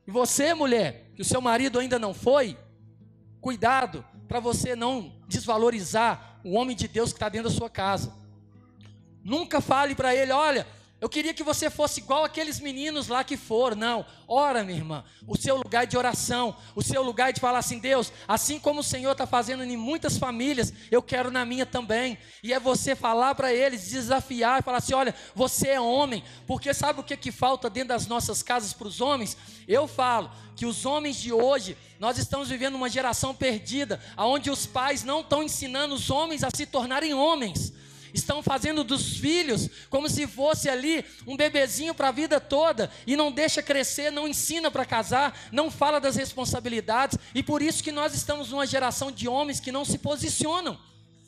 E 0.06 0.10
você, 0.10 0.54
mulher, 0.54 1.10
que 1.14 1.20
o 1.20 1.24
seu 1.24 1.42
marido 1.42 1.78
ainda 1.78 1.98
não 1.98 2.14
foi, 2.14 2.56
cuidado 3.38 4.02
para 4.26 4.40
você 4.40 4.74
não 4.74 5.12
desvalorizar 5.28 6.40
o 6.42 6.52
homem 6.54 6.74
de 6.74 6.88
Deus 6.88 7.10
que 7.12 7.16
está 7.16 7.28
dentro 7.28 7.50
da 7.50 7.54
sua 7.54 7.68
casa. 7.68 8.14
Nunca 9.22 9.60
fale 9.60 9.94
para 9.94 10.14
ele, 10.14 10.32
olha, 10.32 10.66
Eu 11.00 11.08
queria 11.08 11.32
que 11.32 11.42
você 11.42 11.70
fosse 11.70 12.00
igual 12.00 12.24
aqueles 12.24 12.60
meninos 12.60 13.08
lá 13.08 13.24
que 13.24 13.34
foram. 13.34 13.74
Não, 13.74 14.06
ora, 14.28 14.62
minha 14.62 14.76
irmã. 14.76 15.02
O 15.26 15.34
seu 15.34 15.56
lugar 15.56 15.86
de 15.86 15.96
oração, 15.96 16.54
o 16.74 16.82
seu 16.82 17.02
lugar 17.02 17.32
de 17.32 17.40
falar 17.40 17.60
assim: 17.60 17.78
Deus, 17.78 18.12
assim 18.28 18.58
como 18.58 18.80
o 18.80 18.84
Senhor 18.84 19.12
está 19.12 19.26
fazendo 19.26 19.64
em 19.64 19.76
muitas 19.78 20.18
famílias, 20.18 20.74
eu 20.90 21.00
quero 21.00 21.30
na 21.30 21.46
minha 21.46 21.64
também. 21.64 22.18
E 22.42 22.52
é 22.52 22.60
você 22.60 22.94
falar 22.94 23.34
para 23.34 23.50
eles, 23.50 23.90
desafiar, 23.90 24.62
falar 24.62 24.78
assim: 24.78 24.92
olha, 24.92 25.14
você 25.34 25.68
é 25.68 25.80
homem. 25.80 26.22
Porque 26.46 26.74
sabe 26.74 27.00
o 27.00 27.04
que, 27.04 27.16
que 27.16 27.32
falta 27.32 27.70
dentro 27.70 27.88
das 27.88 28.06
nossas 28.06 28.42
casas 28.42 28.74
para 28.74 28.88
os 28.88 29.00
homens? 29.00 29.38
Eu 29.66 29.88
falo 29.88 30.30
que 30.54 30.66
os 30.66 30.84
homens 30.84 31.16
de 31.16 31.32
hoje, 31.32 31.78
nós 31.98 32.18
estamos 32.18 32.50
vivendo 32.50 32.74
uma 32.74 32.90
geração 32.90 33.34
perdida, 33.34 33.98
onde 34.18 34.50
os 34.50 34.66
pais 34.66 35.02
não 35.02 35.20
estão 35.20 35.42
ensinando 35.42 35.94
os 35.94 36.10
homens 36.10 36.44
a 36.44 36.50
se 36.54 36.66
tornarem 36.66 37.14
homens 37.14 37.72
estão 38.12 38.42
fazendo 38.42 38.82
dos 38.84 39.16
filhos 39.16 39.68
como 39.88 40.08
se 40.08 40.26
fosse 40.26 40.68
ali 40.68 41.04
um 41.26 41.36
bebezinho 41.36 41.94
para 41.94 42.08
a 42.08 42.12
vida 42.12 42.40
toda 42.40 42.90
e 43.06 43.16
não 43.16 43.30
deixa 43.30 43.62
crescer, 43.62 44.10
não 44.10 44.28
ensina 44.28 44.70
para 44.70 44.84
casar, 44.84 45.38
não 45.52 45.70
fala 45.70 46.00
das 46.00 46.16
responsabilidades 46.16 47.18
e 47.34 47.42
por 47.42 47.62
isso 47.62 47.82
que 47.82 47.92
nós 47.92 48.14
estamos 48.14 48.50
numa 48.50 48.66
geração 48.66 49.10
de 49.10 49.28
homens 49.28 49.60
que 49.60 49.72
não 49.72 49.84
se 49.84 49.98
posicionam. 49.98 50.78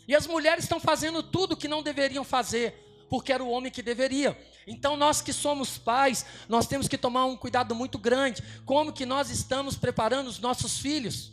E 0.07 0.15
as 0.15 0.27
mulheres 0.27 0.65
estão 0.65 0.81
fazendo 0.81 1.23
tudo 1.23 1.57
que 1.57 1.69
não 1.69 1.83
deveriam 1.83 2.25
fazer, 2.25 3.07
porque 3.09 3.33
era 3.33 3.43
o 3.43 3.51
homem 3.51 3.71
que 3.71 3.83
deveria. 3.83 4.37
Então 4.67 4.97
nós 4.97 5.21
que 5.21 5.33
somos 5.33 5.79
pais, 5.79 6.25
nós 6.49 6.67
temos 6.67 6.89
que 6.89 6.99
tomar 6.99 7.25
um 7.27 7.37
cuidado 7.37 7.75
muito 7.75 7.99
grande, 7.99 8.43
como 8.65 8.93
que 8.93 9.07
nós 9.07 9.31
estamos 9.31 9.77
preparando 9.77 10.29
os 10.29 10.39
nossos 10.39 10.79
filhos? 10.79 11.33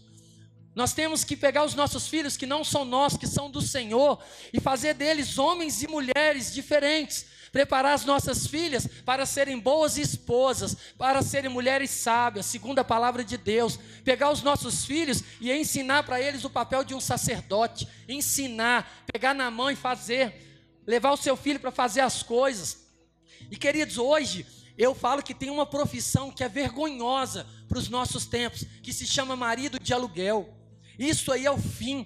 Nós 0.79 0.93
temos 0.93 1.25
que 1.25 1.36
pegar 1.36 1.65
os 1.65 1.75
nossos 1.75 2.07
filhos 2.07 2.38
que 2.38 2.45
não 2.45 2.63
são 2.63 2.86
nós, 2.86 3.17
que 3.17 3.27
são 3.27 3.51
do 3.51 3.62
Senhor, 3.62 4.17
e 4.53 4.62
fazer 4.62 4.93
deles 4.93 5.38
homens 5.38 5.83
e 5.83 5.89
mulheres 5.89 6.53
diferentes. 6.53 7.25
Preparar 7.51 7.95
as 7.95 8.05
nossas 8.05 8.48
filhas 8.48 8.88
para 9.03 9.25
serem 9.25 9.59
boas 9.59 9.98
esposas, 9.98 10.77
para 10.98 11.21
serem 11.21 11.51
mulheres 11.51 11.89
sábias, 11.89 12.45
segundo 12.45 12.79
a 12.79 12.83
palavra 12.86 13.25
de 13.25 13.36
Deus. 13.36 13.77
Pegar 14.05 14.31
os 14.31 14.41
nossos 14.41 14.86
filhos 14.86 15.21
e 15.41 15.51
ensinar 15.51 16.03
para 16.03 16.21
eles 16.21 16.45
o 16.45 16.50
papel 16.50 16.86
de 16.86 16.95
um 16.95 17.01
sacerdote. 17.01 17.86
Ensinar, 18.07 19.03
pegar 19.12 19.33
na 19.33 19.51
mão 19.51 19.69
e 19.69 19.75
fazer. 19.75 20.71
Levar 20.88 21.12
o 21.12 21.17
seu 21.17 21.36
filho 21.36 21.59
para 21.59 21.71
fazer 21.71 22.00
as 22.00 22.24
coisas. 22.24 22.88
E 23.51 23.57
queridos, 23.57 23.98
hoje 23.98 24.45
eu 24.77 24.95
falo 24.95 25.21
que 25.21 25.33
tem 25.33 25.50
uma 25.50 25.65
profissão 25.65 26.31
que 26.31 26.41
é 26.41 26.48
vergonhosa 26.48 27.45
para 27.67 27.79
os 27.79 27.89
nossos 27.89 28.25
tempos, 28.25 28.63
que 28.81 28.93
se 28.93 29.05
chama 29.05 29.36
marido 29.36 29.77
de 29.77 29.93
aluguel. 29.93 30.55
Isso 31.00 31.32
aí 31.32 31.46
é 31.46 31.51
o 31.51 31.58
fim. 31.58 32.06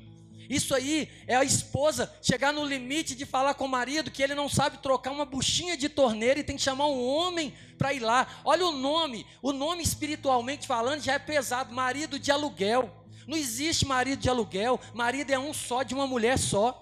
Isso 0.50 0.76
aí 0.76 1.10
é 1.26 1.36
a 1.36 1.44
esposa 1.44 2.14
chegar 2.22 2.54
no 2.54 2.64
limite 2.64 3.16
de 3.16 3.26
falar 3.26 3.56
com 3.56 3.66
o 3.66 3.70
marido 3.70 4.12
que 4.12 4.22
ele 4.22 4.36
não 4.36 4.48
sabe 4.48 4.78
trocar 4.78 5.12
uma 5.12 5.26
buchinha 5.26 5.76
de 5.76 5.90
torneira 5.90 6.40
e 6.40 6.44
tem 6.44 6.56
que 6.56 6.62
chamar 6.62 6.88
um 6.88 7.04
homem 7.04 7.54
para 7.78 7.94
ir 7.94 8.00
lá. 8.00 8.28
Olha 8.46 8.66
o 8.68 8.72
nome, 8.72 9.26
o 9.42 9.52
nome 9.52 9.82
espiritualmente 9.82 10.68
falando 10.68 11.02
já 11.02 11.14
é 11.14 11.20
pesado, 11.20 11.74
marido 11.74 12.20
de 12.20 12.32
aluguel. 12.32 13.04
Não 13.28 13.38
existe 13.38 13.86
marido 13.86 14.20
de 14.20 14.30
aluguel, 14.30 14.80
marido 14.94 15.32
é 15.32 15.40
um 15.40 15.54
só 15.54 15.82
de 15.82 15.96
uma 15.96 16.06
mulher 16.06 16.38
só. 16.38 16.80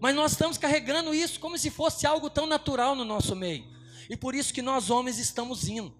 Mas 0.00 0.14
nós 0.14 0.32
estamos 0.32 0.56
carregando 0.56 1.12
isso 1.12 1.38
como 1.40 1.58
se 1.58 1.70
fosse 1.70 2.06
algo 2.06 2.30
tão 2.30 2.46
natural 2.46 2.94
no 2.94 3.04
nosso 3.04 3.36
meio. 3.36 3.64
E 4.08 4.16
por 4.16 4.34
isso 4.34 4.54
que 4.54 4.62
nós 4.62 4.88
homens 4.88 5.18
estamos 5.18 5.68
indo. 5.68 5.94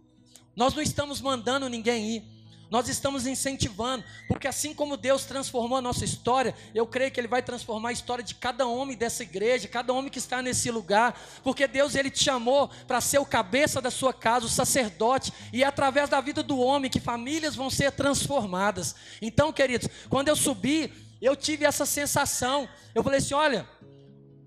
Nós 0.56 0.74
não 0.74 0.82
estamos 0.82 1.20
mandando 1.20 1.68
ninguém 1.68 2.16
ir. 2.16 2.39
Nós 2.70 2.88
estamos 2.88 3.26
incentivando, 3.26 4.04
porque 4.28 4.46
assim 4.46 4.72
como 4.72 4.96
Deus 4.96 5.24
transformou 5.24 5.76
a 5.76 5.82
nossa 5.82 6.04
história, 6.04 6.54
eu 6.72 6.86
creio 6.86 7.10
que 7.10 7.18
Ele 7.18 7.26
vai 7.26 7.42
transformar 7.42 7.88
a 7.88 7.92
história 7.92 8.22
de 8.22 8.34
cada 8.34 8.66
homem 8.66 8.96
dessa 8.96 9.24
igreja, 9.24 9.66
cada 9.66 9.92
homem 9.92 10.10
que 10.10 10.18
está 10.18 10.40
nesse 10.40 10.70
lugar, 10.70 11.20
porque 11.42 11.66
Deus 11.66 11.96
Ele 11.96 12.10
te 12.10 12.22
chamou 12.22 12.68
para 12.86 13.00
ser 13.00 13.18
o 13.18 13.26
cabeça 13.26 13.80
da 13.80 13.90
sua 13.90 14.14
casa, 14.14 14.46
o 14.46 14.48
sacerdote, 14.48 15.32
e 15.52 15.64
é 15.64 15.66
através 15.66 16.08
da 16.08 16.20
vida 16.20 16.42
do 16.42 16.58
homem 16.58 16.90
que 16.90 17.00
famílias 17.00 17.56
vão 17.56 17.68
ser 17.68 17.90
transformadas. 17.90 18.94
Então, 19.20 19.52
queridos, 19.52 19.88
quando 20.08 20.28
eu 20.28 20.36
subi, 20.36 20.92
eu 21.20 21.34
tive 21.34 21.64
essa 21.64 21.84
sensação. 21.84 22.68
Eu 22.94 23.02
falei 23.02 23.18
assim: 23.18 23.34
olha, 23.34 23.68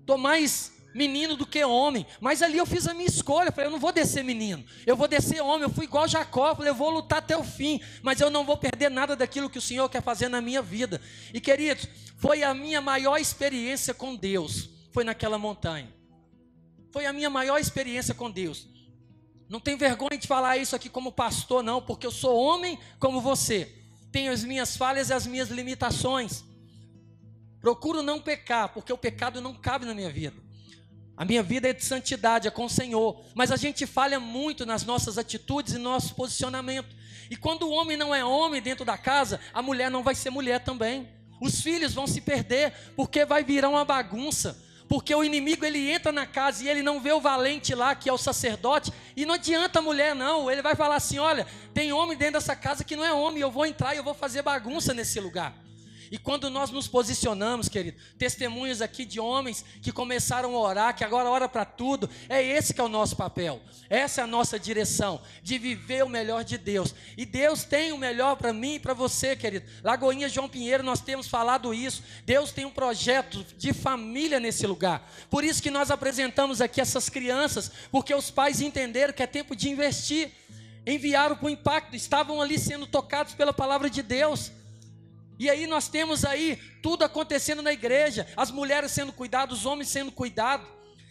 estou 0.00 0.18
mais 0.18 0.73
menino 0.94 1.36
do 1.36 1.44
que 1.44 1.64
homem. 1.64 2.06
Mas 2.20 2.40
ali 2.40 2.56
eu 2.56 2.64
fiz 2.64 2.86
a 2.86 2.94
minha 2.94 3.08
escolha. 3.08 3.48
Eu 3.48 3.52
falei, 3.52 3.66
eu 3.66 3.72
não 3.72 3.80
vou 3.80 3.92
descer 3.92 4.22
menino, 4.22 4.64
eu 4.86 4.96
vou 4.96 5.08
descer 5.08 5.42
homem. 5.42 5.62
Eu 5.62 5.70
fui 5.70 5.84
igual 5.84 6.06
Jacó, 6.06 6.50
eu 6.50 6.56
falei, 6.56 6.70
eu 6.70 6.74
vou 6.74 6.90
lutar 6.90 7.18
até 7.18 7.36
o 7.36 7.42
fim, 7.42 7.80
mas 8.02 8.20
eu 8.20 8.30
não 8.30 8.44
vou 8.44 8.56
perder 8.56 8.90
nada 8.90 9.16
daquilo 9.16 9.50
que 9.50 9.58
o 9.58 9.62
Senhor 9.62 9.88
quer 9.88 10.02
fazer 10.02 10.28
na 10.28 10.40
minha 10.40 10.62
vida. 10.62 11.00
E 11.32 11.40
queridos, 11.40 11.88
foi 12.16 12.42
a 12.42 12.54
minha 12.54 12.80
maior 12.80 13.18
experiência 13.18 13.92
com 13.92 14.14
Deus. 14.14 14.70
Foi 14.92 15.02
naquela 15.02 15.36
montanha. 15.36 15.92
Foi 16.92 17.04
a 17.04 17.12
minha 17.12 17.28
maior 17.28 17.58
experiência 17.58 18.14
com 18.14 18.30
Deus. 18.30 18.68
Não 19.48 19.60
tem 19.60 19.76
vergonha 19.76 20.16
de 20.16 20.26
falar 20.26 20.56
isso 20.56 20.74
aqui 20.74 20.88
como 20.88 21.12
pastor, 21.12 21.62
não, 21.62 21.82
porque 21.82 22.06
eu 22.06 22.10
sou 22.12 22.36
homem 22.36 22.78
como 22.98 23.20
você. 23.20 23.70
Tenho 24.12 24.32
as 24.32 24.44
minhas 24.44 24.76
falhas 24.76 25.10
e 25.10 25.12
as 25.12 25.26
minhas 25.26 25.48
limitações. 25.48 26.44
Procuro 27.60 28.02
não 28.02 28.20
pecar, 28.20 28.72
porque 28.72 28.92
o 28.92 28.98
pecado 28.98 29.40
não 29.40 29.52
cabe 29.54 29.84
na 29.84 29.94
minha 29.94 30.10
vida. 30.10 30.43
A 31.16 31.24
minha 31.24 31.42
vida 31.42 31.68
é 31.68 31.72
de 31.72 31.84
santidade, 31.84 32.48
é 32.48 32.50
com 32.50 32.64
o 32.64 32.70
Senhor. 32.70 33.24
Mas 33.34 33.52
a 33.52 33.56
gente 33.56 33.86
falha 33.86 34.18
muito 34.18 34.66
nas 34.66 34.84
nossas 34.84 35.16
atitudes 35.16 35.74
e 35.74 35.78
no 35.78 35.90
nosso 35.90 36.14
posicionamento. 36.14 36.94
E 37.30 37.36
quando 37.36 37.62
o 37.64 37.70
homem 37.70 37.96
não 37.96 38.14
é 38.14 38.24
homem 38.24 38.60
dentro 38.60 38.84
da 38.84 38.98
casa, 38.98 39.40
a 39.52 39.62
mulher 39.62 39.90
não 39.90 40.02
vai 40.02 40.14
ser 40.14 40.30
mulher 40.30 40.60
também. 40.60 41.08
Os 41.40 41.60
filhos 41.60 41.94
vão 41.94 42.06
se 42.06 42.20
perder, 42.20 42.72
porque 42.96 43.24
vai 43.24 43.44
virar 43.44 43.68
uma 43.68 43.84
bagunça. 43.84 44.60
Porque 44.88 45.14
o 45.14 45.24
inimigo 45.24 45.64
ele 45.64 45.90
entra 45.90 46.12
na 46.12 46.26
casa 46.26 46.62
e 46.62 46.68
ele 46.68 46.82
não 46.82 47.00
vê 47.00 47.12
o 47.12 47.20
valente 47.20 47.74
lá, 47.74 47.94
que 47.94 48.08
é 48.08 48.12
o 48.12 48.18
sacerdote, 48.18 48.92
e 49.16 49.24
não 49.24 49.34
adianta 49.34 49.78
a 49.78 49.82
mulher, 49.82 50.14
não. 50.14 50.50
Ele 50.50 50.62
vai 50.62 50.74
falar 50.74 50.96
assim: 50.96 51.18
olha, 51.18 51.46
tem 51.72 51.92
homem 51.92 52.16
dentro 52.16 52.34
dessa 52.34 52.54
casa 52.54 52.84
que 52.84 52.96
não 52.96 53.04
é 53.04 53.12
homem, 53.12 53.40
eu 53.40 53.50
vou 53.50 53.64
entrar 53.64 53.94
e 53.94 53.98
eu 53.98 54.04
vou 54.04 54.14
fazer 54.14 54.42
bagunça 54.42 54.92
nesse 54.92 55.18
lugar. 55.20 55.63
E 56.14 56.18
quando 56.18 56.48
nós 56.48 56.70
nos 56.70 56.86
posicionamos, 56.86 57.68
querido, 57.68 57.98
testemunhos 58.16 58.80
aqui 58.80 59.04
de 59.04 59.18
homens 59.18 59.64
que 59.82 59.90
começaram 59.90 60.54
a 60.54 60.60
orar, 60.60 60.94
que 60.94 61.02
agora 61.02 61.28
ora 61.28 61.48
para 61.48 61.64
tudo, 61.64 62.08
é 62.28 62.40
esse 62.40 62.72
que 62.72 62.80
é 62.80 62.84
o 62.84 62.88
nosso 62.88 63.16
papel. 63.16 63.60
Essa 63.90 64.20
é 64.20 64.24
a 64.24 64.26
nossa 64.28 64.56
direção, 64.56 65.20
de 65.42 65.58
viver 65.58 66.04
o 66.04 66.08
melhor 66.08 66.44
de 66.44 66.56
Deus. 66.56 66.94
E 67.16 67.26
Deus 67.26 67.64
tem 67.64 67.90
o 67.90 67.98
melhor 67.98 68.36
para 68.36 68.52
mim 68.52 68.74
e 68.76 68.78
para 68.78 68.94
você, 68.94 69.34
querido. 69.34 69.66
Lagoinha 69.82 70.28
João 70.28 70.48
Pinheiro, 70.48 70.84
nós 70.84 71.00
temos 71.00 71.26
falado 71.26 71.74
isso. 71.74 72.00
Deus 72.24 72.52
tem 72.52 72.64
um 72.64 72.70
projeto 72.70 73.44
de 73.58 73.72
família 73.72 74.38
nesse 74.38 74.68
lugar. 74.68 75.10
Por 75.28 75.42
isso 75.42 75.60
que 75.60 75.68
nós 75.68 75.90
apresentamos 75.90 76.60
aqui 76.60 76.80
essas 76.80 77.08
crianças, 77.08 77.72
porque 77.90 78.14
os 78.14 78.30
pais 78.30 78.60
entenderam 78.60 79.12
que 79.12 79.22
é 79.24 79.26
tempo 79.26 79.56
de 79.56 79.68
investir. 79.68 80.30
Enviaram 80.86 81.34
com 81.34 81.50
impacto, 81.50 81.96
estavam 81.96 82.40
ali 82.40 82.56
sendo 82.56 82.86
tocados 82.86 83.34
pela 83.34 83.52
palavra 83.52 83.90
de 83.90 84.00
Deus. 84.00 84.52
E 85.38 85.50
aí 85.50 85.66
nós 85.66 85.88
temos 85.88 86.24
aí 86.24 86.56
tudo 86.82 87.04
acontecendo 87.04 87.62
na 87.62 87.72
igreja, 87.72 88.26
as 88.36 88.50
mulheres 88.50 88.92
sendo 88.92 89.12
cuidadas, 89.12 89.58
os 89.58 89.66
homens 89.66 89.88
sendo 89.88 90.12
cuidados. 90.12 90.66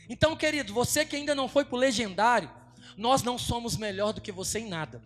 Então, 0.10 0.36
querido, 0.36 0.74
você 0.74 1.06
que 1.06 1.16
ainda 1.16 1.36
não 1.36 1.48
foi 1.48 1.66
para 1.66 1.76
o 1.76 1.80
legendário, 1.80 2.50
nós 2.98 3.24
não 3.24 3.38
somos 3.38 3.76
melhor 3.76 4.14
do 4.14 4.22
que 4.22 4.32
você 4.32 4.60
em 4.60 4.70
nada. 4.70 5.02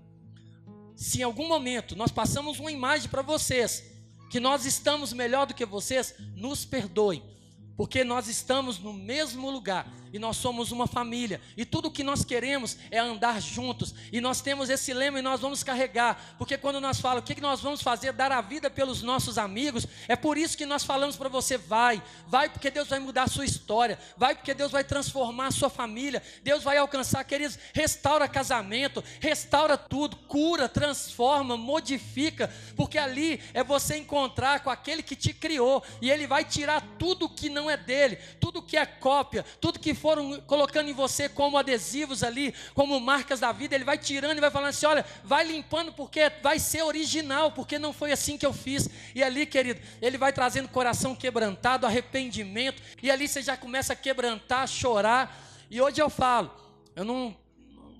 Se 0.95 1.19
em 1.19 1.23
algum 1.23 1.47
momento 1.47 1.95
nós 1.95 2.11
passamos 2.11 2.59
uma 2.59 2.71
imagem 2.71 3.09
para 3.09 3.21
vocês, 3.21 3.83
que 4.29 4.39
nós 4.39 4.65
estamos 4.65 5.13
melhor 5.13 5.45
do 5.45 5.53
que 5.53 5.65
vocês, 5.65 6.15
nos 6.35 6.65
perdoe 6.65 7.23
porque 7.77 8.03
nós 8.03 8.27
estamos 8.27 8.79
no 8.79 8.91
mesmo 8.91 9.51
lugar 9.51 9.87
e 10.13 10.19
nós 10.19 10.37
somos 10.37 10.71
uma 10.71 10.87
família, 10.87 11.41
e 11.55 11.65
tudo 11.65 11.87
o 11.87 11.91
que 11.91 12.03
nós 12.03 12.23
queremos 12.23 12.77
é 12.91 12.99
andar 12.99 13.41
juntos, 13.41 13.93
e 14.11 14.21
nós 14.21 14.41
temos 14.41 14.69
esse 14.69 14.93
lema 14.93 15.19
e 15.19 15.21
nós 15.21 15.41
vamos 15.41 15.63
carregar, 15.63 16.35
porque 16.37 16.57
quando 16.57 16.79
nós 16.79 16.99
falamos 16.99 17.29
o 17.29 17.33
que 17.33 17.41
nós 17.41 17.61
vamos 17.61 17.81
fazer, 17.81 18.13
dar 18.13 18.31
a 18.31 18.41
vida 18.41 18.69
pelos 18.69 19.01
nossos 19.01 19.37
amigos, 19.37 19.87
é 20.07 20.15
por 20.15 20.37
isso 20.37 20.57
que 20.57 20.65
nós 20.65 20.83
falamos 20.83 21.15
para 21.15 21.29
você: 21.29 21.57
vai, 21.57 22.01
vai, 22.27 22.49
porque 22.49 22.69
Deus 22.69 22.87
vai 22.87 22.99
mudar 22.99 23.23
a 23.23 23.27
sua 23.27 23.45
história, 23.45 23.97
vai, 24.15 24.35
porque 24.35 24.53
Deus 24.53 24.71
vai 24.71 24.83
transformar 24.83 25.47
a 25.47 25.51
sua 25.51 25.69
família, 25.69 26.21
Deus 26.43 26.63
vai 26.63 26.77
alcançar, 26.77 27.23
queridos, 27.23 27.57
restaura 27.73 28.27
casamento, 28.27 29.03
restaura 29.19 29.77
tudo, 29.77 30.15
cura, 30.15 30.69
transforma, 30.69 31.57
modifica, 31.57 32.53
porque 32.75 32.97
ali 32.97 33.41
é 33.53 33.63
você 33.63 33.97
encontrar 33.97 34.61
com 34.61 34.69
aquele 34.69 35.01
que 35.01 35.15
te 35.15 35.33
criou, 35.33 35.83
e 36.01 36.09
ele 36.09 36.27
vai 36.27 36.43
tirar 36.43 36.81
tudo 36.97 37.29
que 37.29 37.49
não 37.49 37.69
é 37.69 37.77
dele, 37.77 38.17
tudo 38.39 38.61
que 38.61 38.77
é 38.77 38.85
cópia, 38.85 39.45
tudo 39.59 39.79
que 39.79 39.93
foram 39.97 40.39
colocando 40.41 40.89
em 40.89 40.93
você 40.93 41.27
como 41.27 41.57
adesivos 41.57 42.23
ali, 42.23 42.53
como 42.73 42.99
marcas 42.99 43.39
da 43.39 43.51
vida, 43.51 43.75
ele 43.75 43.83
vai 43.83 43.97
tirando 43.97 44.37
e 44.37 44.41
vai 44.41 44.51
falando 44.51 44.69
assim: 44.69 44.85
olha, 44.85 45.05
vai 45.23 45.43
limpando 45.43 45.91
porque 45.91 46.31
vai 46.41 46.59
ser 46.59 46.83
original, 46.83 47.51
porque 47.51 47.77
não 47.77 47.91
foi 47.91 48.11
assim 48.11 48.37
que 48.37 48.45
eu 48.45 48.53
fiz. 48.53 48.87
E 49.13 49.23
ali, 49.23 49.45
querido, 49.45 49.81
ele 50.01 50.17
vai 50.17 50.31
trazendo 50.31 50.69
coração 50.69 51.15
quebrantado, 51.15 51.85
arrependimento, 51.85 52.81
e 53.01 53.11
ali 53.11 53.27
você 53.27 53.41
já 53.41 53.57
começa 53.57 53.93
a 53.93 53.95
quebrantar, 53.95 54.67
chorar. 54.67 55.45
E 55.69 55.81
hoje 55.81 56.01
eu 56.01 56.09
falo, 56.09 56.51
eu 56.95 57.03
não 57.03 57.35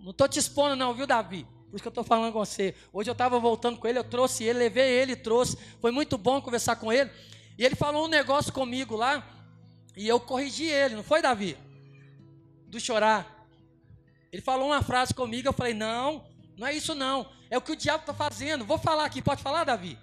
estou 0.07 0.27
te 0.27 0.39
expondo, 0.39 0.75
não, 0.75 0.93
viu, 0.93 1.05
Davi? 1.05 1.45
Por 1.69 1.75
isso 1.75 1.83
que 1.83 1.87
eu 1.87 1.89
estou 1.89 2.03
falando 2.03 2.31
com 2.31 2.39
você. 2.39 2.73
Hoje 2.93 3.09
eu 3.09 3.13
estava 3.13 3.39
voltando 3.39 3.77
com 3.77 3.87
ele, 3.87 3.99
eu 3.99 4.03
trouxe 4.03 4.43
ele, 4.45 4.59
levei 4.59 4.89
ele, 4.89 5.15
trouxe. 5.15 5.57
Foi 5.81 5.91
muito 5.91 6.17
bom 6.17 6.41
conversar 6.41 6.77
com 6.77 6.93
ele. 6.93 7.11
E 7.57 7.65
ele 7.65 7.75
falou 7.75 8.05
um 8.05 8.07
negócio 8.07 8.53
comigo 8.53 8.95
lá. 8.95 9.21
E 9.95 10.07
eu 10.07 10.19
corrigi 10.19 10.65
ele, 10.65 10.95
não 10.95 11.03
foi, 11.03 11.21
Davi? 11.21 11.57
Do 12.67 12.79
chorar. 12.79 13.47
Ele 14.31 14.41
falou 14.41 14.67
uma 14.67 14.83
frase 14.83 15.13
comigo, 15.13 15.47
eu 15.47 15.53
falei: 15.53 15.73
Não, 15.73 16.25
não 16.57 16.67
é 16.67 16.73
isso 16.73 16.93
não. 16.93 17.29
É 17.49 17.57
o 17.57 17.61
que 17.61 17.71
o 17.71 17.75
diabo 17.75 18.01
está 18.01 18.13
fazendo. 18.13 18.65
Vou 18.65 18.77
falar 18.77 19.05
aqui, 19.05 19.21
pode 19.21 19.41
falar, 19.41 19.63
Davi? 19.63 19.97